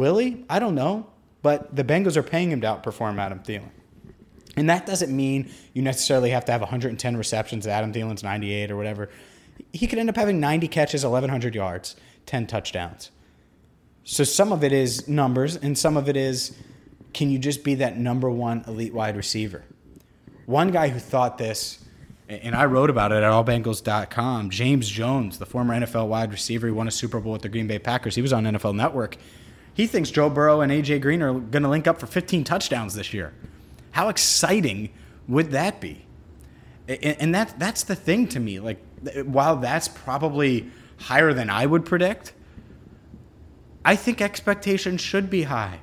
Will 0.00 0.16
he? 0.16 0.46
I 0.48 0.60
don't 0.60 0.74
know. 0.74 1.08
But 1.42 1.76
the 1.76 1.84
Bengals 1.84 2.16
are 2.16 2.22
paying 2.22 2.50
him 2.50 2.62
to 2.62 2.66
outperform 2.66 3.18
Adam 3.18 3.40
Thielen. 3.40 3.68
And 4.56 4.70
that 4.70 4.86
doesn't 4.86 5.14
mean 5.14 5.50
you 5.74 5.82
necessarily 5.82 6.30
have 6.30 6.46
to 6.46 6.52
have 6.52 6.62
110 6.62 7.16
receptions. 7.18 7.66
Adam 7.66 7.92
Thielen's 7.92 8.22
98 8.22 8.70
or 8.70 8.78
whatever. 8.78 9.10
He 9.74 9.86
could 9.86 9.98
end 9.98 10.08
up 10.08 10.16
having 10.16 10.40
90 10.40 10.68
catches, 10.68 11.04
1,100 11.04 11.54
yards, 11.54 11.96
10 12.24 12.46
touchdowns. 12.46 13.10
So 14.04 14.24
some 14.24 14.52
of 14.52 14.64
it 14.64 14.72
is 14.72 15.06
numbers, 15.06 15.56
and 15.56 15.76
some 15.76 15.98
of 15.98 16.08
it 16.08 16.16
is 16.16 16.56
can 17.12 17.30
you 17.30 17.38
just 17.38 17.62
be 17.62 17.74
that 17.74 17.98
number 17.98 18.30
one 18.30 18.64
elite 18.66 18.94
wide 18.94 19.18
receiver? 19.18 19.64
One 20.46 20.70
guy 20.70 20.88
who 20.88 20.98
thought 20.98 21.36
this, 21.36 21.84
and 22.26 22.54
I 22.54 22.64
wrote 22.64 22.88
about 22.88 23.12
it 23.12 23.16
at 23.16 23.30
allbengals.com, 23.30 24.48
James 24.48 24.88
Jones, 24.88 25.38
the 25.38 25.44
former 25.44 25.78
NFL 25.78 26.08
wide 26.08 26.32
receiver, 26.32 26.68
he 26.68 26.72
won 26.72 26.88
a 26.88 26.90
Super 26.90 27.20
Bowl 27.20 27.32
with 27.32 27.42
the 27.42 27.50
Green 27.50 27.66
Bay 27.66 27.78
Packers. 27.78 28.14
He 28.14 28.22
was 28.22 28.32
on 28.32 28.44
NFL 28.44 28.74
Network. 28.74 29.18
He 29.74 29.86
thinks 29.86 30.10
Joe 30.10 30.28
Burrow 30.28 30.60
and 30.60 30.70
AJ 30.70 31.00
Green 31.00 31.22
are 31.22 31.32
going 31.32 31.62
to 31.62 31.68
link 31.68 31.86
up 31.86 31.98
for 31.98 32.06
15 32.06 32.44
touchdowns 32.44 32.94
this 32.94 33.14
year. 33.14 33.32
How 33.92 34.08
exciting 34.08 34.90
would 35.28 35.50
that 35.52 35.80
be? 35.80 36.04
And 36.88 37.34
that 37.34 37.58
that's 37.58 37.84
the 37.84 37.94
thing 37.94 38.26
to 38.28 38.40
me. 38.40 38.58
Like 38.58 38.78
while 39.24 39.56
that's 39.56 39.88
probably 39.88 40.70
higher 40.98 41.32
than 41.32 41.48
I 41.48 41.66
would 41.66 41.84
predict, 41.84 42.32
I 43.84 43.96
think 43.96 44.20
expectations 44.20 45.00
should 45.00 45.30
be 45.30 45.44
high. 45.44 45.80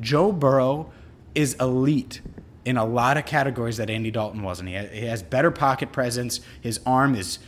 Joe 0.00 0.32
Burrow 0.32 0.92
is 1.34 1.54
elite 1.54 2.20
in 2.64 2.76
a 2.76 2.84
lot 2.84 3.16
of 3.16 3.26
categories 3.26 3.76
that 3.78 3.90
Andy 3.90 4.10
Dalton 4.10 4.42
wasn't. 4.42 4.68
He 4.68 5.06
has 5.06 5.22
better 5.22 5.50
pocket 5.50 5.92
presence. 5.92 6.40
His 6.60 6.80
arm 6.86 7.14
is 7.14 7.38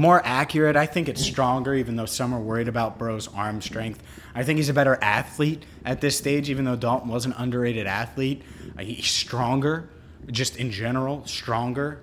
more 0.00 0.22
accurate. 0.24 0.76
I 0.76 0.86
think 0.86 1.10
it's 1.10 1.22
stronger, 1.22 1.74
even 1.74 1.94
though 1.94 2.06
some 2.06 2.32
are 2.32 2.40
worried 2.40 2.68
about 2.68 2.98
Burrow's 2.98 3.28
arm 3.28 3.60
strength. 3.60 4.02
I 4.34 4.44
think 4.44 4.56
he's 4.56 4.70
a 4.70 4.74
better 4.74 4.98
athlete 5.02 5.64
at 5.84 6.00
this 6.00 6.16
stage, 6.16 6.48
even 6.48 6.64
though 6.64 6.74
Dalton 6.74 7.10
was 7.10 7.26
an 7.26 7.34
underrated 7.36 7.86
athlete. 7.86 8.42
Uh, 8.78 8.82
he's 8.82 9.06
stronger, 9.06 9.90
just 10.30 10.56
in 10.56 10.70
general, 10.70 11.26
stronger. 11.26 12.00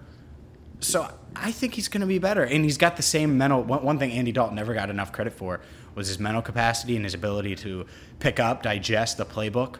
So 0.79 1.09
I 1.35 1.51
think 1.51 1.73
he's 1.73 1.87
going 1.87 2.01
to 2.01 2.07
be 2.07 2.19
better. 2.19 2.43
And 2.43 2.63
he's 2.63 2.77
got 2.77 2.97
the 2.97 3.03
same 3.03 3.35
mental. 3.35 3.63
One 3.63 3.97
thing 3.97 4.11
Andy 4.11 4.31
Dalton 4.31 4.55
never 4.55 4.75
got 4.75 4.91
enough 4.91 5.11
credit 5.11 5.33
for 5.33 5.59
was 5.95 6.07
his 6.07 6.19
mental 6.19 6.43
capacity 6.43 6.95
and 6.95 7.03
his 7.03 7.15
ability 7.15 7.55
to 7.55 7.87
pick 8.19 8.39
up, 8.39 8.61
digest 8.61 9.17
the 9.17 9.25
playbook. 9.25 9.77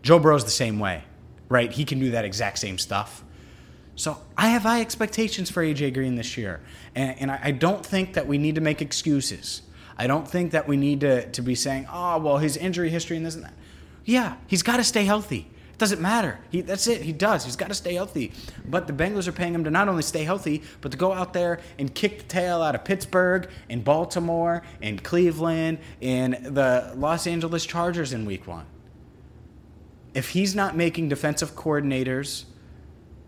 Joe 0.00 0.18
Burrow's 0.18 0.44
the 0.44 0.50
same 0.50 0.78
way, 0.78 1.04
right? 1.50 1.70
He 1.70 1.84
can 1.84 2.00
do 2.00 2.12
that 2.12 2.24
exact 2.24 2.58
same 2.58 2.78
stuff. 2.78 3.22
So 4.02 4.18
I 4.36 4.48
have 4.48 4.62
high 4.62 4.80
expectations 4.80 5.48
for 5.48 5.62
AJ 5.62 5.94
Green 5.94 6.16
this 6.16 6.36
year. 6.36 6.58
And, 6.96 7.16
and 7.20 7.30
I, 7.30 7.52
don't 7.52 7.86
think 7.86 8.14
that 8.14 8.26
we 8.26 8.36
need 8.36 8.56
to 8.56 8.60
make 8.60 8.82
excuses. 8.82 9.62
I 9.96 10.08
don't 10.08 10.26
think 10.26 10.50
that 10.50 10.66
we 10.66 10.76
need 10.76 11.02
to, 11.02 11.30
to 11.30 11.40
be 11.40 11.54
saying, 11.54 11.86
oh, 11.88 12.18
well, 12.18 12.38
his 12.38 12.56
injury 12.56 12.90
history 12.90 13.16
and 13.16 13.24
this 13.24 13.36
and 13.36 13.44
that. 13.44 13.54
Yeah, 14.04 14.38
he's 14.48 14.64
got 14.64 14.78
to 14.78 14.82
stay 14.84 15.04
healthy. 15.04 15.48
It 15.70 15.78
doesn't 15.78 16.00
matter. 16.00 16.40
He, 16.50 16.62
that's 16.62 16.88
it. 16.88 17.02
He 17.02 17.12
does. 17.12 17.44
He's 17.44 17.54
got 17.54 17.68
to 17.68 17.74
stay 17.74 17.94
healthy. 17.94 18.32
But 18.66 18.88
the 18.88 18.92
Bengals 18.92 19.28
are 19.28 19.32
paying 19.32 19.54
him 19.54 19.62
to 19.62 19.70
not 19.70 19.88
only 19.88 20.02
stay 20.02 20.24
healthy, 20.24 20.64
but 20.80 20.90
to 20.90 20.98
go 20.98 21.12
out 21.12 21.32
there 21.32 21.60
and 21.78 21.94
kick 21.94 22.18
the 22.18 22.24
tail 22.24 22.60
out 22.60 22.74
of 22.74 22.82
Pittsburgh 22.84 23.48
and 23.70 23.84
Baltimore 23.84 24.64
and 24.80 25.00
Cleveland 25.04 25.78
and 26.00 26.34
the 26.44 26.92
Los 26.96 27.28
Angeles 27.28 27.64
Chargers 27.64 28.12
in 28.12 28.24
week 28.24 28.48
one. 28.48 28.66
If 30.12 30.30
he's 30.30 30.56
not 30.56 30.76
making 30.76 31.08
defensive 31.08 31.52
coordinators 31.52 32.46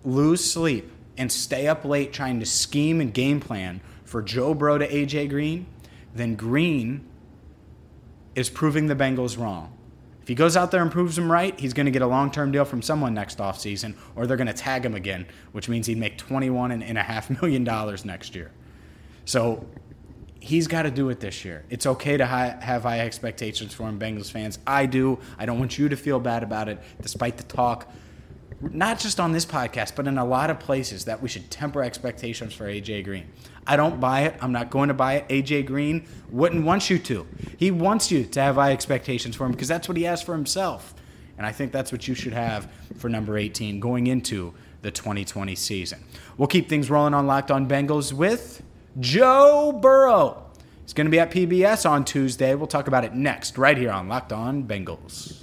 lose 0.05 0.45
sleep 0.45 0.91
and 1.17 1.31
stay 1.31 1.67
up 1.67 1.85
late 1.85 2.13
trying 2.13 2.41
to 2.41 2.47
scheme 2.47 3.01
and 3.01 3.13
game 3.13 3.41
plan 3.41 3.81
for 4.05 4.23
Joe 4.23 4.55
Burrow 4.55 4.79
to 4.79 4.89
AJ 4.89 5.31
Green, 5.31 5.67
then 6.15 6.35
Green 6.35 7.07
is 8.35 8.51
proving 8.51 8.87
the 8.87 8.97
Bengals 8.97 9.39
wrong. 9.39 9.73
If 10.23 10.29
he 10.29 10.35
goes 10.35 10.57
out 10.57 10.71
there 10.71 10.81
and 10.81 10.91
proves 10.91 11.17
them 11.17 11.31
right, 11.31 11.59
he's 11.61 11.75
going 11.75 11.87
to 11.87 11.93
get 11.93 12.01
a 12.01 12.07
long 12.07 12.31
term 12.31 12.51
deal 12.51 12.65
from 12.65 12.81
someone 12.81 13.13
next 13.13 13.39
offseason, 13.39 13.95
or 14.17 14.27
they're 14.27 14.39
going 14.39 14.47
to 14.47 14.55
tag 14.55 14.85
him 14.85 14.95
again, 14.95 15.27
which 15.53 15.69
means 15.69 15.87
he'd 15.87 15.99
make 15.99 16.17
$21.5 16.17 17.43
million 17.43 17.99
next 18.07 18.35
year. 18.35 18.51
So 19.27 19.67
he's 20.41 20.67
got 20.67 20.83
to 20.83 20.91
do 20.91 21.11
it 21.11 21.21
this 21.21 21.45
year. 21.45 21.65
It's 21.69 21.85
okay 21.85 22.17
to 22.17 22.25
high, 22.25 22.57
have 22.61 22.85
high 22.85 23.01
expectations 23.01 23.75
for 23.75 23.89
him, 23.89 23.99
Bengals 23.99 24.31
fans. 24.31 24.59
I 24.67 24.87
do. 24.87 25.19
I 25.39 25.45
don't 25.45 25.59
want 25.59 25.79
you 25.79 25.91
to 25.91 25.97
feel 25.97 26.19
bad 26.21 26.43
about 26.43 26.69
it, 26.69 26.81
despite 27.03 27.37
the 27.37 27.45
talk 27.45 27.93
not 28.73 28.99
just 28.99 29.21
on 29.21 29.33
this 29.33 29.45
podcast, 29.45 29.97
but 29.97 30.07
in 30.07 30.19
a 30.19 30.25
lot 30.25 30.51
of 30.51 30.61
places 30.61 31.05
that 31.07 31.21
we 31.23 31.29
should 31.29 31.51
temper 31.51 31.83
expectations 31.83 32.55
for 32.55 32.65
AJ 32.65 33.05
Green. 33.05 33.27
I 33.67 33.77
don't 33.77 34.01
buy 34.01 34.23
it. 34.23 34.37
I'm 34.41 34.53
not 34.53 34.71
going 34.71 34.89
to 34.89 34.95
buy 34.95 35.15
it. 35.15 35.29
AJ 35.29 35.67
Green 35.67 36.07
wouldn't 36.31 36.65
want 36.65 36.91
you 36.91 36.99
to. 36.99 37.27
He 37.57 37.71
wants 37.71 38.11
you 38.11 38.25
to 38.25 38.41
have 38.41 38.57
high 38.57 38.73
expectations 38.73 39.37
for 39.37 39.47
him 39.47 39.53
because 39.53 39.69
that's 39.69 39.89
what 39.89 39.97
he 39.97 40.05
has 40.05 40.23
for 40.23 40.33
himself. 40.33 40.95
And 41.37 41.47
I 41.47 41.53
think 41.53 41.73
that's 41.73 41.91
what 41.91 42.07
you 42.07 42.15
should 42.15 42.33
have 42.33 42.71
for 42.99 43.09
number 43.09 43.37
18 43.37 43.81
going 43.81 44.07
into 44.07 44.55
the 44.83 44.91
2020 44.91 45.55
season. 45.55 46.05
We'll 46.37 46.49
keep 46.49 46.69
things 46.69 46.91
rolling 46.91 47.15
on 47.15 47.27
Locked 47.27 47.51
On 47.51 47.67
Bengals 47.67 48.13
with 48.13 48.63
Joe 49.01 49.73
Burrow. 49.73 50.45
He's 50.83 50.93
going 50.93 51.07
to 51.07 51.11
be 51.11 51.19
at 51.19 51.31
PBS 51.31 51.89
on 51.89 52.05
Tuesday. 52.05 52.55
We'll 52.55 52.67
talk 52.67 52.87
about 52.87 53.05
it 53.05 53.15
next, 53.15 53.57
right 53.57 53.77
here 53.77 53.91
on 53.91 54.09
Locked 54.09 54.33
On 54.33 54.65
Bengals. 54.65 55.43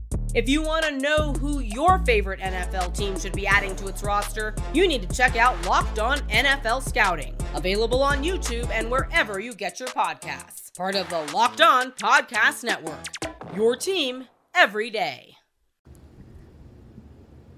If 0.33 0.47
you 0.47 0.61
want 0.61 0.85
to 0.85 0.97
know 0.97 1.33
who 1.33 1.59
your 1.59 1.99
favorite 2.05 2.39
NFL 2.39 2.95
team 2.95 3.19
should 3.19 3.33
be 3.33 3.45
adding 3.45 3.75
to 3.75 3.87
its 3.87 4.01
roster, 4.01 4.55
you 4.73 4.87
need 4.87 5.01
to 5.01 5.13
check 5.13 5.35
out 5.35 5.65
Locked 5.65 5.99
On 5.99 6.19
NFL 6.29 6.87
Scouting, 6.87 7.35
available 7.53 8.01
on 8.01 8.23
YouTube 8.23 8.69
and 8.69 8.89
wherever 8.89 9.41
you 9.41 9.53
get 9.53 9.77
your 9.77 9.89
podcasts. 9.89 10.73
Part 10.77 10.95
of 10.95 11.09
the 11.09 11.19
Locked 11.33 11.59
On 11.59 11.91
Podcast 11.91 12.63
Network. 12.63 13.07
Your 13.53 13.75
team 13.75 14.29
every 14.55 14.89
day. 14.89 15.35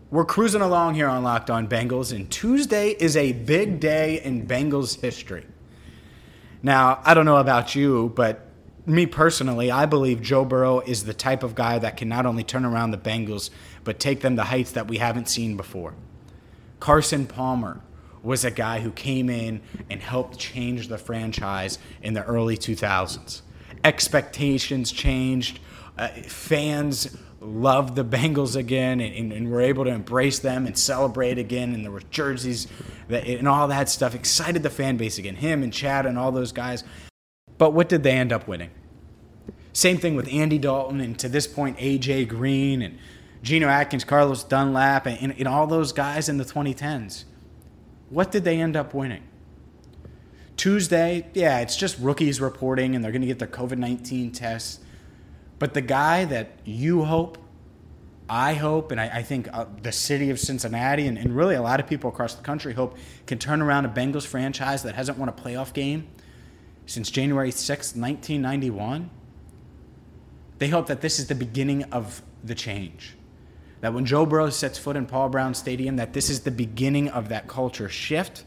We're 0.10 0.26
cruising 0.26 0.62
along 0.62 0.96
here 0.96 1.08
on 1.08 1.22
Locked 1.22 1.52
On 1.52 1.68
Bengals, 1.68 2.12
and 2.12 2.30
Tuesday 2.32 2.90
is 2.90 3.16
a 3.16 3.34
big 3.34 3.80
day 3.80 4.20
in 4.24 4.48
Bengals 4.48 5.00
history. 5.00 5.46
Now, 6.64 7.02
I 7.06 7.14
don't 7.14 7.26
know 7.26 7.38
about 7.38 7.76
you, 7.76 8.12
but 8.16 8.48
me 8.86 9.06
personally, 9.06 9.72
I 9.72 9.86
believe 9.86 10.22
Joe 10.22 10.44
Burrow 10.46 10.82
is 10.82 11.06
the 11.06 11.14
type 11.14 11.44
of 11.44 11.56
guy 11.56 11.80
that 11.80 11.98
can 11.98 12.10
not 12.10 12.26
only 12.26 12.44
turn 12.44 12.66
around 12.66 12.92
the 12.92 12.98
Bengals, 12.98 13.50
but 13.84 14.00
take 14.00 14.22
them 14.22 14.36
to 14.36 14.44
heights 14.44 14.72
that 14.72 14.88
we 14.88 14.98
haven't 14.98 15.30
seen 15.30 15.56
before. 15.56 15.94
Carson 16.80 17.26
Palmer 17.26 17.82
was 18.22 18.44
a 18.44 18.52
guy 18.52 18.80
who 18.80 18.92
came 18.92 19.30
in 19.30 19.62
and 19.90 20.02
helped 20.02 20.38
change 20.38 20.88
the 20.88 20.98
franchise 20.98 21.78
in 22.02 22.14
the 22.14 22.24
early 22.24 22.58
2000s. 22.58 23.42
Expectations 23.84 24.92
changed. 24.92 25.60
Uh, 25.98 26.08
fans 26.08 27.18
loved 27.40 27.96
the 27.96 28.06
Bengals 28.06 28.56
again 28.56 29.02
and, 29.02 29.14
and, 29.16 29.34
and, 29.34 29.52
were 29.52 29.62
able 29.62 29.84
to 29.84 29.90
embrace 29.90 30.40
them 30.40 30.66
and 30.66 30.78
celebrate 30.78 31.38
again. 31.38 31.74
And 31.74 31.84
there 31.84 31.92
were 31.92 32.02
jerseys 32.10 32.68
that, 33.10 33.28
and 33.28 33.48
all 33.48 33.68
that 33.68 33.90
stuff 33.90 34.16
excited 34.16 34.64
the 34.64 34.70
fan 34.70 34.96
base 34.96 35.18
again. 35.18 35.36
Him 35.36 35.62
and 35.62 35.72
Chad 35.72 36.06
and 36.06 36.18
all 36.18 36.32
those 36.32 36.54
guys. 36.54 36.86
But 37.64 37.72
what 37.72 37.88
did 37.88 38.04
they 38.04 38.12
end 38.12 38.34
up 38.34 38.46
winning? 38.46 38.72
Same 39.72 39.98
thing 39.98 40.18
with 40.18 40.28
Andy 40.28 40.58
Dalton 40.58 41.00
and 41.00 41.18
to 41.18 41.30
this 41.30 41.48
point 41.48 41.78
AJ 41.78 42.28
Green 42.28 42.82
and 42.82 43.00
Geno 43.42 43.70
Atkins, 43.70 44.04
Carlos 44.04 44.44
Dunlap, 44.44 45.06
and, 45.06 45.34
and 45.40 45.48
all 45.48 45.66
those 45.66 45.94
guys 45.94 46.28
in 46.28 46.38
the 46.38 46.44
2010s. 46.44 47.24
What 48.10 48.34
did 48.34 48.44
they 48.44 48.60
end 48.60 48.76
up 48.76 48.94
winning? 48.94 49.24
Tuesday, 50.58 51.26
yeah, 51.34 51.60
it's 51.62 51.78
just 51.78 51.98
rookies 52.00 52.42
reporting 52.42 52.96
and 52.96 53.02
they're 53.02 53.14
going 53.14 53.22
to 53.22 53.28
get 53.28 53.40
their 53.40 53.48
COVID 53.48 53.78
19 53.78 54.34
tests. 54.34 54.82
But 55.58 55.74
the 55.74 55.80
guy 55.80 56.26
that 56.26 56.60
you 56.66 57.06
hope, 57.06 57.38
I 58.28 58.56
hope, 58.56 58.92
and 58.92 59.00
I, 59.00 59.08
I 59.08 59.24
think 59.24 59.48
uh, 59.54 59.68
the 59.82 59.94
city 59.94 60.32
of 60.32 60.38
Cincinnati 60.38 61.08
and, 61.08 61.18
and 61.18 61.34
really 61.34 61.56
a 61.56 61.62
lot 61.62 61.80
of 61.80 61.88
people 61.88 62.10
across 62.10 62.36
the 62.36 62.44
country 62.44 62.74
hope 62.74 62.98
can 63.26 63.40
turn 63.40 63.62
around 63.62 63.86
a 63.86 63.90
Bengals 63.90 64.28
franchise 64.28 64.84
that 64.84 64.96
hasn't 64.96 65.18
won 65.18 65.30
a 65.30 65.34
playoff 65.34 65.72
game 65.72 66.10
since 66.86 67.10
January 67.10 67.52
6, 67.52 67.96
1991, 67.96 69.10
they 70.60 70.68
hope 70.68 70.88
that 70.88 71.02
this 71.02 71.20
is 71.20 71.28
the 71.28 71.36
beginning 71.36 71.84
of 71.86 72.22
the 72.44 72.56
change. 72.56 73.16
That 73.82 73.94
when 73.94 74.06
Joe 74.06 74.26
Burrow 74.26 74.50
sets 74.50 74.78
foot 74.78 74.96
in 74.96 75.06
Paul 75.06 75.30
Brown 75.30 75.54
Stadium, 75.54 75.98
that 75.98 76.14
this 76.14 76.30
is 76.30 76.42
the 76.42 76.52
beginning 76.52 77.10
of 77.10 77.30
that 77.30 77.48
culture 77.48 77.90
shift. 77.90 78.46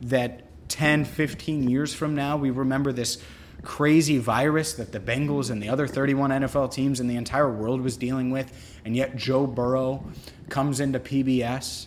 That 0.00 0.44
10, 0.68 1.04
15 1.04 1.68
years 1.68 1.94
from 1.94 2.14
now, 2.14 2.36
we 2.36 2.50
remember 2.50 2.92
this 2.92 3.18
crazy 3.62 4.18
virus 4.18 4.74
that 4.74 4.92
the 4.92 5.00
Bengals 5.00 5.50
and 5.50 5.62
the 5.62 5.68
other 5.68 5.86
31 5.86 6.30
NFL 6.30 6.72
teams 6.72 7.00
in 7.00 7.08
the 7.08 7.16
entire 7.16 7.50
world 7.50 7.80
was 7.80 7.96
dealing 7.96 8.30
with, 8.30 8.78
and 8.84 8.94
yet 8.94 9.16
Joe 9.16 9.46
Burrow 9.46 10.04
comes 10.48 10.80
into 10.80 11.00
PBS 11.00 11.86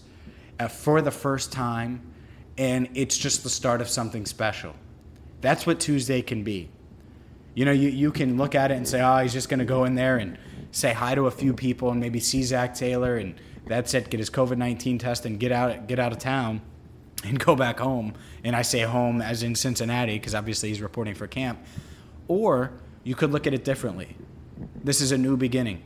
uh, 0.59 0.67
for 0.67 1.01
the 1.01 1.11
first 1.11 1.51
time, 1.51 2.01
and 2.57 2.89
it's 2.93 3.17
just 3.17 3.43
the 3.43 3.49
start 3.49 3.81
of 3.81 3.87
something 3.87 4.25
special. 4.25 4.75
That's 5.41 5.65
what 5.65 5.79
Tuesday 5.79 6.21
can 6.21 6.43
be. 6.43 6.69
You 7.53 7.65
know, 7.65 7.71
you, 7.71 7.89
you 7.89 8.11
can 8.11 8.37
look 8.37 8.55
at 8.55 8.71
it 8.71 8.75
and 8.75 8.87
say, 8.87 9.01
oh, 9.01 9.17
he's 9.17 9.33
just 9.33 9.49
going 9.49 9.59
to 9.59 9.65
go 9.65 9.83
in 9.83 9.95
there 9.95 10.17
and 10.17 10.37
say 10.71 10.93
hi 10.93 11.15
to 11.15 11.27
a 11.27 11.31
few 11.31 11.53
people 11.53 11.91
and 11.91 11.99
maybe 11.99 12.19
see 12.19 12.43
Zac 12.43 12.73
Taylor 12.75 13.17
and 13.17 13.35
that's 13.65 13.93
it, 13.93 14.09
get 14.09 14.19
his 14.19 14.29
COVID 14.29 14.57
19 14.57 14.97
test 14.97 15.25
and 15.25 15.39
get 15.39 15.51
out, 15.51 15.87
get 15.87 15.99
out 15.99 16.11
of 16.11 16.19
town 16.19 16.61
and 17.23 17.39
go 17.39 17.55
back 17.55 17.79
home. 17.79 18.13
And 18.43 18.55
I 18.55 18.61
say 18.61 18.81
home 18.81 19.21
as 19.21 19.43
in 19.43 19.55
Cincinnati 19.55 20.17
because 20.17 20.35
obviously 20.35 20.69
he's 20.69 20.81
reporting 20.81 21.13
for 21.13 21.27
camp. 21.27 21.59
Or 22.27 22.71
you 23.03 23.15
could 23.15 23.31
look 23.31 23.47
at 23.47 23.53
it 23.53 23.65
differently. 23.65 24.15
This 24.83 25.01
is 25.01 25.11
a 25.11 25.17
new 25.17 25.37
beginning. 25.37 25.83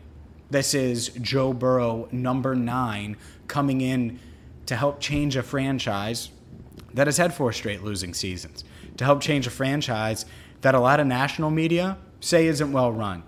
This 0.49 0.73
is 0.73 1.09
Joe 1.21 1.53
Burrow, 1.53 2.07
number 2.11 2.55
nine, 2.55 3.17
coming 3.47 3.81
in 3.81 4.19
to 4.67 4.75
help 4.75 4.99
change 4.99 5.35
a 5.35 5.43
franchise 5.43 6.29
that 6.93 7.07
has 7.07 7.17
had 7.17 7.33
four 7.33 7.51
straight 7.51 7.83
losing 7.83 8.13
seasons, 8.13 8.63
to 8.97 9.03
help 9.03 9.21
change 9.21 9.47
a 9.47 9.49
franchise 9.49 10.25
that 10.61 10.75
a 10.75 10.79
lot 10.79 10.99
of 10.99 11.07
national 11.07 11.51
media 11.51 11.97
say 12.19 12.47
isn't 12.47 12.71
well 12.71 12.91
run. 12.91 13.23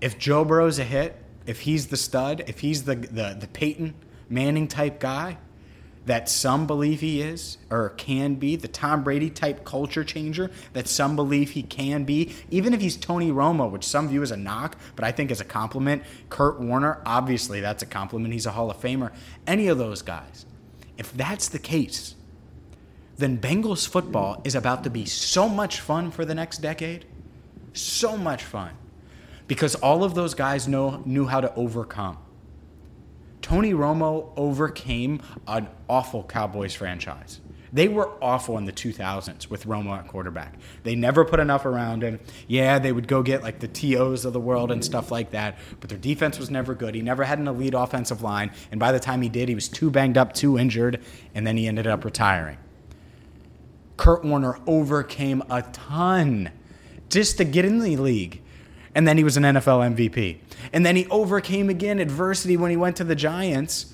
If 0.00 0.18
Joe 0.18 0.44
Burrow's 0.44 0.78
a 0.78 0.84
hit, 0.84 1.22
if 1.46 1.60
he's 1.60 1.86
the 1.86 1.96
stud, 1.96 2.44
if 2.46 2.60
he's 2.60 2.84
the, 2.84 2.96
the, 2.96 3.36
the 3.38 3.48
Peyton 3.48 3.94
Manning 4.28 4.68
type 4.68 5.00
guy, 5.00 5.38
that 6.06 6.28
some 6.28 6.66
believe 6.66 7.00
he 7.00 7.20
is 7.20 7.58
or 7.68 7.90
can 7.90 8.36
be, 8.36 8.56
the 8.56 8.68
Tom 8.68 9.02
Brady 9.02 9.28
type 9.28 9.64
culture 9.64 10.04
changer 10.04 10.50
that 10.72 10.86
some 10.86 11.16
believe 11.16 11.50
he 11.50 11.62
can 11.62 12.04
be, 12.04 12.32
even 12.48 12.72
if 12.72 12.80
he's 12.80 12.96
Tony 12.96 13.30
Romo, 13.30 13.70
which 13.70 13.84
some 13.84 14.08
view 14.08 14.22
as 14.22 14.30
a 14.30 14.36
knock, 14.36 14.78
but 14.94 15.04
I 15.04 15.10
think 15.10 15.30
as 15.32 15.40
a 15.40 15.44
compliment. 15.44 16.04
Kurt 16.30 16.60
Warner, 16.60 17.02
obviously 17.04 17.60
that's 17.60 17.82
a 17.82 17.86
compliment. 17.86 18.32
He's 18.32 18.46
a 18.46 18.52
Hall 18.52 18.70
of 18.70 18.80
Famer. 18.80 19.12
Any 19.46 19.66
of 19.66 19.78
those 19.78 20.02
guys. 20.02 20.46
If 20.96 21.12
that's 21.12 21.48
the 21.48 21.58
case, 21.58 22.14
then 23.18 23.38
Bengals 23.38 23.88
football 23.88 24.40
is 24.44 24.54
about 24.54 24.84
to 24.84 24.90
be 24.90 25.04
so 25.06 25.48
much 25.48 25.80
fun 25.80 26.10
for 26.10 26.24
the 26.24 26.34
next 26.34 26.58
decade. 26.58 27.06
So 27.72 28.16
much 28.16 28.44
fun. 28.44 28.72
Because 29.46 29.74
all 29.76 30.04
of 30.04 30.14
those 30.14 30.34
guys 30.34 30.66
know 30.66 31.02
knew 31.04 31.26
how 31.26 31.40
to 31.40 31.54
overcome. 31.54 32.18
Tony 33.40 33.72
Romo 33.72 34.32
overcame 34.36 35.20
an 35.46 35.68
awful 35.88 36.24
Cowboys 36.24 36.74
franchise. 36.74 37.40
They 37.72 37.88
were 37.88 38.10
awful 38.22 38.58
in 38.58 38.64
the 38.64 38.72
2000s 38.72 39.50
with 39.50 39.66
Romo 39.66 39.96
at 39.98 40.08
quarterback. 40.08 40.54
They 40.82 40.94
never 40.94 41.24
put 41.24 41.40
enough 41.40 41.64
around 41.64 42.02
him. 42.02 42.20
Yeah, 42.48 42.78
they 42.78 42.90
would 42.90 43.06
go 43.06 43.22
get 43.22 43.42
like 43.42 43.60
the 43.60 43.68
TOs 43.68 44.24
of 44.24 44.32
the 44.32 44.40
world 44.40 44.72
and 44.72 44.84
stuff 44.84 45.10
like 45.10 45.30
that, 45.32 45.58
but 45.80 45.90
their 45.90 45.98
defense 45.98 46.38
was 46.38 46.50
never 46.50 46.74
good. 46.74 46.94
He 46.94 47.02
never 47.02 47.24
had 47.24 47.38
an 47.38 47.48
elite 47.48 47.74
offensive 47.74 48.22
line, 48.22 48.50
and 48.70 48.80
by 48.80 48.92
the 48.92 49.00
time 49.00 49.22
he 49.22 49.28
did, 49.28 49.48
he 49.48 49.54
was 49.54 49.68
too 49.68 49.90
banged 49.90 50.16
up, 50.16 50.32
too 50.32 50.58
injured, 50.58 51.02
and 51.34 51.46
then 51.46 51.56
he 51.56 51.68
ended 51.68 51.86
up 51.86 52.04
retiring. 52.04 52.56
Kurt 53.96 54.24
Warner 54.24 54.58
overcame 54.66 55.42
a 55.50 55.62
ton 55.62 56.50
just 57.08 57.38
to 57.38 57.44
get 57.44 57.64
in 57.64 57.78
the 57.80 57.96
league 57.96 58.42
and 58.96 59.06
then 59.06 59.18
he 59.18 59.24
was 59.24 59.36
an 59.36 59.42
NFL 59.42 59.94
MVP. 59.94 60.38
And 60.72 60.84
then 60.84 60.96
he 60.96 61.06
overcame 61.08 61.68
again 61.68 61.98
adversity 61.98 62.56
when 62.56 62.70
he 62.70 62.78
went 62.78 62.96
to 62.96 63.04
the 63.04 63.14
Giants, 63.14 63.92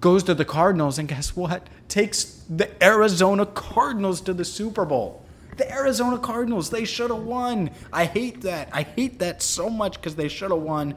goes 0.00 0.22
to 0.24 0.34
the 0.34 0.44
Cardinals, 0.44 0.98
and 0.98 1.08
guess 1.08 1.34
what? 1.34 1.68
Takes 1.88 2.44
the 2.50 2.70
Arizona 2.84 3.46
Cardinals 3.46 4.20
to 4.20 4.34
the 4.34 4.44
Super 4.44 4.84
Bowl. 4.84 5.24
The 5.56 5.72
Arizona 5.72 6.18
Cardinals, 6.18 6.68
they 6.68 6.84
should 6.84 7.10
have 7.10 7.22
won. 7.22 7.70
I 7.94 8.04
hate 8.04 8.42
that. 8.42 8.68
I 8.74 8.82
hate 8.82 9.20
that 9.20 9.40
so 9.40 9.70
much 9.70 9.94
because 9.94 10.16
they 10.16 10.28
should 10.28 10.50
have 10.50 10.60
won. 10.60 10.96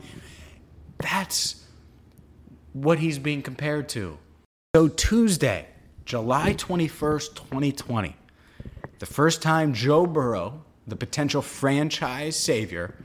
That's 0.97 1.65
what 2.73 2.99
he's 2.99 3.19
being 3.19 3.41
compared 3.41 3.87
to. 3.89 4.17
So, 4.75 4.89
Tuesday, 4.89 5.67
July 6.03 6.55
21st, 6.55 7.35
2020, 7.35 8.17
the 8.99 9.05
first 9.05 9.41
time 9.41 9.73
Joe 9.73 10.05
Burrow, 10.05 10.63
the 10.87 10.95
potential 10.95 11.41
franchise 11.41 12.35
savior, 12.35 12.95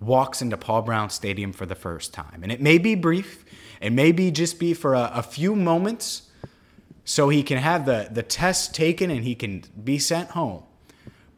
walks 0.00 0.42
into 0.42 0.56
Paul 0.56 0.82
Brown 0.82 1.10
Stadium 1.10 1.52
for 1.52 1.66
the 1.66 1.74
first 1.74 2.12
time. 2.12 2.42
And 2.42 2.50
it 2.50 2.60
may 2.60 2.78
be 2.78 2.94
brief, 2.94 3.44
it 3.80 3.92
may 3.92 4.12
be 4.12 4.30
just 4.30 4.58
be 4.58 4.74
for 4.74 4.94
a, 4.94 5.10
a 5.14 5.22
few 5.22 5.54
moments 5.54 6.30
so 7.04 7.28
he 7.28 7.42
can 7.42 7.58
have 7.58 7.86
the, 7.86 8.08
the 8.10 8.22
test 8.22 8.74
taken 8.74 9.10
and 9.10 9.24
he 9.24 9.34
can 9.34 9.64
be 9.82 9.98
sent 9.98 10.30
home. 10.30 10.62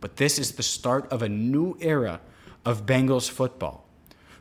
But 0.01 0.17
this 0.17 0.39
is 0.39 0.53
the 0.53 0.63
start 0.63 1.11
of 1.11 1.23
a 1.23 1.29
new 1.29 1.77
era 1.81 2.21
of 2.65 2.87
Bengals 2.87 3.31
football. 3.31 3.87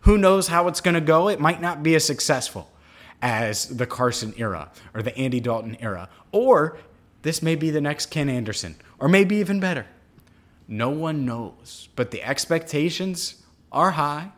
Who 0.02 0.18
knows 0.18 0.50
how 0.50 0.68
it's 0.68 0.82
going 0.82 0.96
to 0.96 1.02
go? 1.02 1.30
It 1.30 1.40
might 1.40 1.62
not 1.62 1.82
be 1.82 1.96
as 1.96 2.04
successful 2.04 2.70
as 3.22 3.68
the 3.68 3.86
Carson 3.86 4.34
era 4.38 4.72
or 4.94 5.02
the 5.02 5.18
Andy 5.18 5.40
Dalton 5.40 5.78
era. 5.80 6.10
Or 6.34 6.78
this 7.22 7.42
may 7.42 7.56
be 7.56 7.70
the 7.70 7.80
next 7.80 8.08
Ken 8.08 8.28
Anderson, 8.28 8.76
or 9.04 9.10
maybe 9.10 9.36
even 9.36 9.60
better. 9.60 9.86
No 10.66 10.90
one 10.90 11.26
knows. 11.26 11.90
But 11.98 12.12
the 12.12 12.24
expectations 12.24 13.44
are 13.70 13.92
high. 13.92 14.32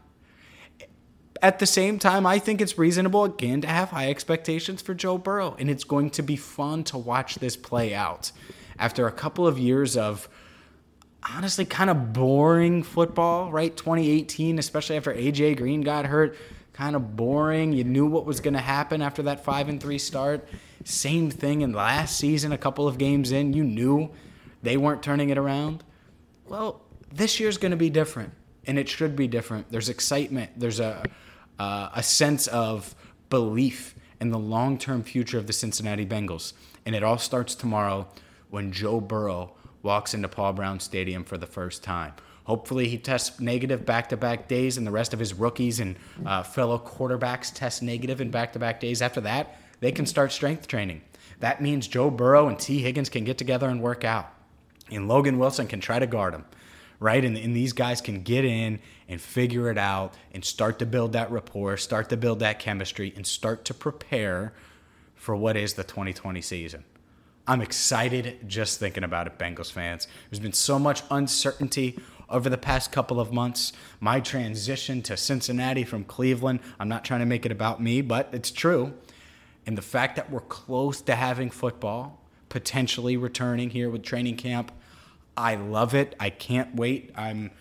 At 1.39 1.59
the 1.59 1.67
same 1.67 1.99
time, 1.99 2.25
I 2.25 2.39
think 2.39 2.61
it's 2.61 2.75
reasonable 2.75 3.25
again 3.25 3.61
to 3.61 3.67
have 3.67 3.91
high 3.91 4.09
expectations 4.09 4.81
for 4.81 4.95
Joe 4.95 5.19
Burrow, 5.19 5.55
and 5.59 5.69
it's 5.69 5.83
going 5.83 6.09
to 6.11 6.23
be 6.23 6.35
fun 6.35 6.83
to 6.85 6.97
watch 6.97 7.35
this 7.35 7.55
play 7.55 7.93
out. 7.93 8.31
After 8.79 9.05
a 9.05 9.11
couple 9.11 9.45
of 9.45 9.59
years 9.59 9.95
of 9.95 10.27
honestly 11.21 11.65
kind 11.65 11.91
of 11.91 12.11
boring 12.11 12.81
football, 12.81 13.51
right? 13.51 13.77
2018, 13.77 14.57
especially 14.57 14.97
after 14.97 15.13
AJ 15.13 15.57
Green 15.57 15.81
got 15.81 16.07
hurt, 16.07 16.35
kind 16.73 16.95
of 16.95 17.15
boring. 17.15 17.71
You 17.71 17.83
knew 17.83 18.07
what 18.07 18.25
was 18.25 18.39
going 18.39 18.55
to 18.55 18.61
happen 18.61 19.03
after 19.03 19.21
that 19.23 19.45
5 19.45 19.69
and 19.69 19.79
3 19.79 19.99
start. 19.99 20.49
Same 20.85 21.29
thing 21.29 21.61
in 21.61 21.71
last 21.71 22.17
season, 22.17 22.51
a 22.51 22.57
couple 22.57 22.87
of 22.87 22.97
games 22.97 23.31
in, 23.31 23.53
you 23.53 23.63
knew 23.63 24.09
they 24.65 24.77
weren't 24.77 25.01
turning 25.01 25.29
it 25.29 25.37
around. 25.37 25.83
Well, 26.47 26.81
this 27.11 27.39
year's 27.39 27.57
going 27.57 27.71
to 27.71 27.77
be 27.77 27.89
different 27.89 28.33
and 28.67 28.77
it 28.77 28.89
should 28.89 29.15
be 29.15 29.27
different. 29.27 29.71
There's 29.71 29.89
excitement. 29.89 30.51
There's 30.57 30.79
a 30.79 31.03
uh, 31.57 31.89
a 31.93 32.03
sense 32.03 32.47
of 32.47 32.95
belief 33.29 33.95
in 34.19 34.29
the 34.29 34.39
long 34.39 34.77
term 34.77 35.03
future 35.03 35.37
of 35.37 35.47
the 35.47 35.53
Cincinnati 35.53 36.05
Bengals, 36.05 36.53
and 36.85 36.95
it 36.95 37.03
all 37.03 37.17
starts 37.17 37.55
tomorrow 37.55 38.07
when 38.49 38.71
Joe 38.71 38.99
Burrow 38.99 39.53
walks 39.81 40.13
into 40.13 40.27
Paul 40.27 40.53
Brown 40.53 40.79
Stadium 40.79 41.23
for 41.23 41.37
the 41.37 41.47
first 41.47 41.83
time. 41.83 42.13
Hopefully, 42.45 42.87
he 42.87 42.97
tests 42.97 43.39
negative 43.39 43.85
back 43.85 44.09
to 44.09 44.17
back 44.17 44.47
days, 44.47 44.77
and 44.77 44.85
the 44.85 44.91
rest 44.91 45.13
of 45.13 45.19
his 45.19 45.33
rookies 45.33 45.79
and 45.79 45.95
uh, 46.25 46.43
fellow 46.43 46.77
quarterbacks 46.77 47.51
test 47.53 47.81
negative 47.81 48.21
in 48.21 48.31
back 48.31 48.53
to 48.53 48.59
back 48.59 48.79
days. 48.79 49.01
After 49.01 49.21
that, 49.21 49.57
they 49.79 49.91
can 49.91 50.05
start 50.05 50.31
strength 50.31 50.67
training. 50.67 51.01
That 51.39 51.61
means 51.61 51.87
Joe 51.87 52.09
Burrow 52.09 52.47
and 52.47 52.57
Tee 52.57 52.79
Higgins 52.79 53.09
can 53.09 53.23
get 53.23 53.37
together 53.37 53.67
and 53.67 53.81
work 53.81 54.03
out, 54.03 54.31
and 54.91 55.07
Logan 55.07 55.37
Wilson 55.37 55.67
can 55.67 55.79
try 55.79 55.99
to 55.99 56.07
guard 56.07 56.33
him 56.33 56.45
right? 56.99 57.23
And, 57.23 57.37
and 57.37 57.55
these 57.55 57.73
guys 57.73 58.01
can 58.01 58.21
get 58.21 58.45
in 58.45 58.79
and 59.07 59.19
figure 59.19 59.69
it 59.69 59.77
out 59.77 60.13
and 60.33 60.43
start 60.43 60.79
to 60.79 60.85
build 60.85 61.13
that 61.13 61.31
rapport, 61.31 61.77
start 61.77 62.09
to 62.09 62.17
build 62.17 62.39
that 62.39 62.59
chemistry, 62.59 63.13
and 63.15 63.25
start 63.25 63.65
to 63.65 63.73
prepare 63.73 64.53
for 65.13 65.35
what 65.35 65.57
is 65.57 65.73
the 65.73 65.83
2020 65.83 66.41
season. 66.41 66.83
I'm 67.47 67.61
excited 67.61 68.39
just 68.47 68.79
thinking 68.79 69.03
about 69.03 69.27
it, 69.27 69.37
Bengals 69.37 69.71
fans. 69.71 70.07
There's 70.29 70.39
been 70.39 70.53
so 70.53 70.79
much 70.79 71.03
uncertainty 71.11 71.99
over 72.27 72.49
the 72.49 72.57
past 72.57 72.91
couple 72.91 73.19
of 73.19 73.31
months. 73.31 73.71
My 73.99 74.19
transition 74.19 75.03
to 75.03 75.15
Cincinnati 75.15 75.83
from 75.83 76.05
Cleveland, 76.05 76.59
I'm 76.79 76.89
not 76.89 77.05
trying 77.05 77.19
to 77.19 77.25
make 77.27 77.45
it 77.45 77.51
about 77.51 77.81
me, 77.81 78.01
but 78.01 78.29
it's 78.31 78.49
true. 78.49 78.93
And 79.67 79.77
the 79.77 79.83
fact 79.83 80.15
that 80.15 80.31
we're 80.31 80.41
close 80.41 81.01
to 81.01 81.15
having 81.15 81.51
football, 81.51 82.24
potentially 82.49 83.17
returning 83.17 83.69
here 83.69 83.89
with 83.89 84.03
training 84.03 84.37
camp, 84.37 84.71
I 85.37 85.55
love 85.55 85.93
it. 85.93 86.15
I 86.19 86.29
can't 86.29 86.75
wait. 86.75 87.11
I'm, 87.15 87.51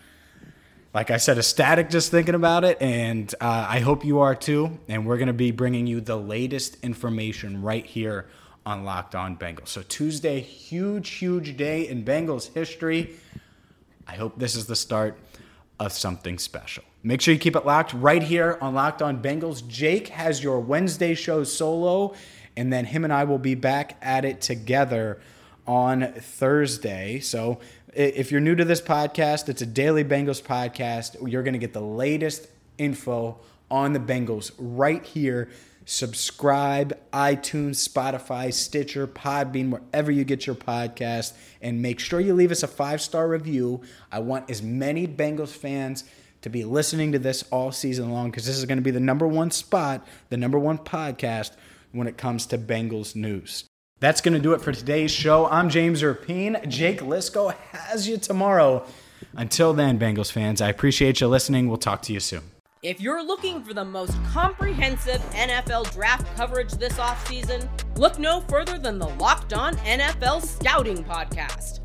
like 0.93 1.11
I 1.11 1.17
said, 1.17 1.37
ecstatic 1.37 1.89
just 1.89 2.11
thinking 2.11 2.35
about 2.35 2.63
it. 2.63 2.81
And 2.81 3.33
uh, 3.41 3.67
I 3.69 3.79
hope 3.79 4.05
you 4.05 4.19
are 4.19 4.35
too. 4.35 4.79
And 4.87 5.05
we're 5.05 5.17
going 5.17 5.27
to 5.27 5.33
be 5.33 5.51
bringing 5.51 5.87
you 5.87 6.01
the 6.01 6.15
latest 6.15 6.83
information 6.83 7.61
right 7.61 7.85
here 7.85 8.27
on 8.65 8.83
Locked 8.83 9.15
On 9.15 9.37
Bengals. 9.37 9.67
So, 9.67 9.83
Tuesday, 9.83 10.39
huge, 10.39 11.09
huge 11.09 11.55
day 11.55 11.87
in 11.87 12.03
Bengals 12.03 12.51
history. 12.53 13.15
I 14.07 14.15
hope 14.15 14.39
this 14.39 14.55
is 14.55 14.65
the 14.65 14.75
start 14.75 15.17
of 15.79 15.91
something 15.91 16.39
special. 16.39 16.83
Make 17.03 17.21
sure 17.21 17.33
you 17.33 17.39
keep 17.39 17.55
it 17.55 17.65
locked 17.65 17.93
right 17.93 18.23
here 18.23 18.57
on 18.61 18.73
Locked 18.73 19.01
On 19.01 19.21
Bengals. 19.21 19.67
Jake 19.67 20.07
has 20.07 20.43
your 20.43 20.59
Wednesday 20.59 21.13
show 21.13 21.43
solo, 21.43 22.15
and 22.57 22.71
then 22.71 22.85
him 22.85 23.03
and 23.03 23.13
I 23.13 23.23
will 23.23 23.39
be 23.39 23.55
back 23.55 23.97
at 24.01 24.25
it 24.25 24.41
together 24.41 25.19
on 25.67 26.13
Thursday. 26.13 27.19
So 27.19 27.59
if 27.93 28.31
you're 28.31 28.41
new 28.41 28.55
to 28.55 28.65
this 28.65 28.81
podcast, 28.81 29.49
it's 29.49 29.61
a 29.61 29.65
daily 29.65 30.03
Bengals 30.03 30.41
podcast. 30.41 31.29
You're 31.29 31.43
going 31.43 31.53
to 31.53 31.59
get 31.59 31.73
the 31.73 31.81
latest 31.81 32.47
info 32.77 33.39
on 33.71 33.93
the 33.93 33.99
Bengals 33.99 34.51
right 34.57 35.03
here. 35.03 35.49
Subscribe, 35.85 36.97
iTunes, 37.11 37.87
Spotify, 37.87 38.51
Stitcher, 38.51 39.07
Podbean, 39.07 39.69
wherever 39.69 40.11
you 40.11 40.23
get 40.23 40.47
your 40.47 40.55
podcast. 40.55 41.33
And 41.61 41.81
make 41.81 41.99
sure 41.99 42.19
you 42.19 42.33
leave 42.33 42.51
us 42.51 42.63
a 42.63 42.67
five 42.67 43.01
star 43.01 43.27
review. 43.27 43.81
I 44.11 44.19
want 44.19 44.49
as 44.49 44.61
many 44.61 45.07
Bengals 45.07 45.55
fans 45.55 46.03
to 46.41 46.49
be 46.49 46.63
listening 46.63 47.11
to 47.11 47.19
this 47.19 47.43
all 47.51 47.71
season 47.71 48.11
long 48.11 48.29
because 48.29 48.45
this 48.45 48.57
is 48.57 48.65
going 48.65 48.77
to 48.77 48.83
be 48.83 48.91
the 48.91 48.99
number 48.99 49.27
one 49.27 49.51
spot, 49.51 50.05
the 50.29 50.37
number 50.37 50.59
one 50.59 50.77
podcast 50.77 51.51
when 51.95 52.07
it 52.07 52.17
comes 52.17 52.45
to 52.47 52.57
Bengals 52.57 53.15
news. 53.15 53.65
That's 53.99 54.21
going 54.21 54.33
to 54.33 54.39
do 54.39 54.53
it 54.53 54.61
for 54.61 54.73
today's 54.73 55.11
show. 55.11 55.47
I'm 55.47 55.69
James 55.69 56.01
Rapien. 56.01 56.67
Jake 56.67 56.99
Liscow 56.99 57.55
has 57.71 58.07
you 58.07 58.17
tomorrow. 58.17 58.85
Until 59.35 59.73
then, 59.73 59.97
Bengals 59.97 60.31
fans, 60.31 60.61
I 60.61 60.69
appreciate 60.69 61.21
you 61.21 61.27
listening. 61.27 61.67
We'll 61.69 61.77
talk 61.77 62.01
to 62.03 62.13
you 62.13 62.19
soon. 62.19 62.41
If 62.83 63.01
you're 63.01 63.25
looking 63.25 63.63
for 63.63 63.73
the 63.73 63.85
most 63.85 64.13
comprehensive 64.25 65.19
NFL 65.31 65.91
draft 65.93 66.27
coverage 66.35 66.73
this 66.73 66.93
offseason, 66.93 67.67
look 67.97 68.19
no 68.19 68.41
further 68.41 68.77
than 68.77 68.99
the 68.99 69.07
Locked 69.07 69.53
On 69.53 69.75
NFL 69.77 70.45
Scouting 70.45 71.03
Podcast. 71.03 71.84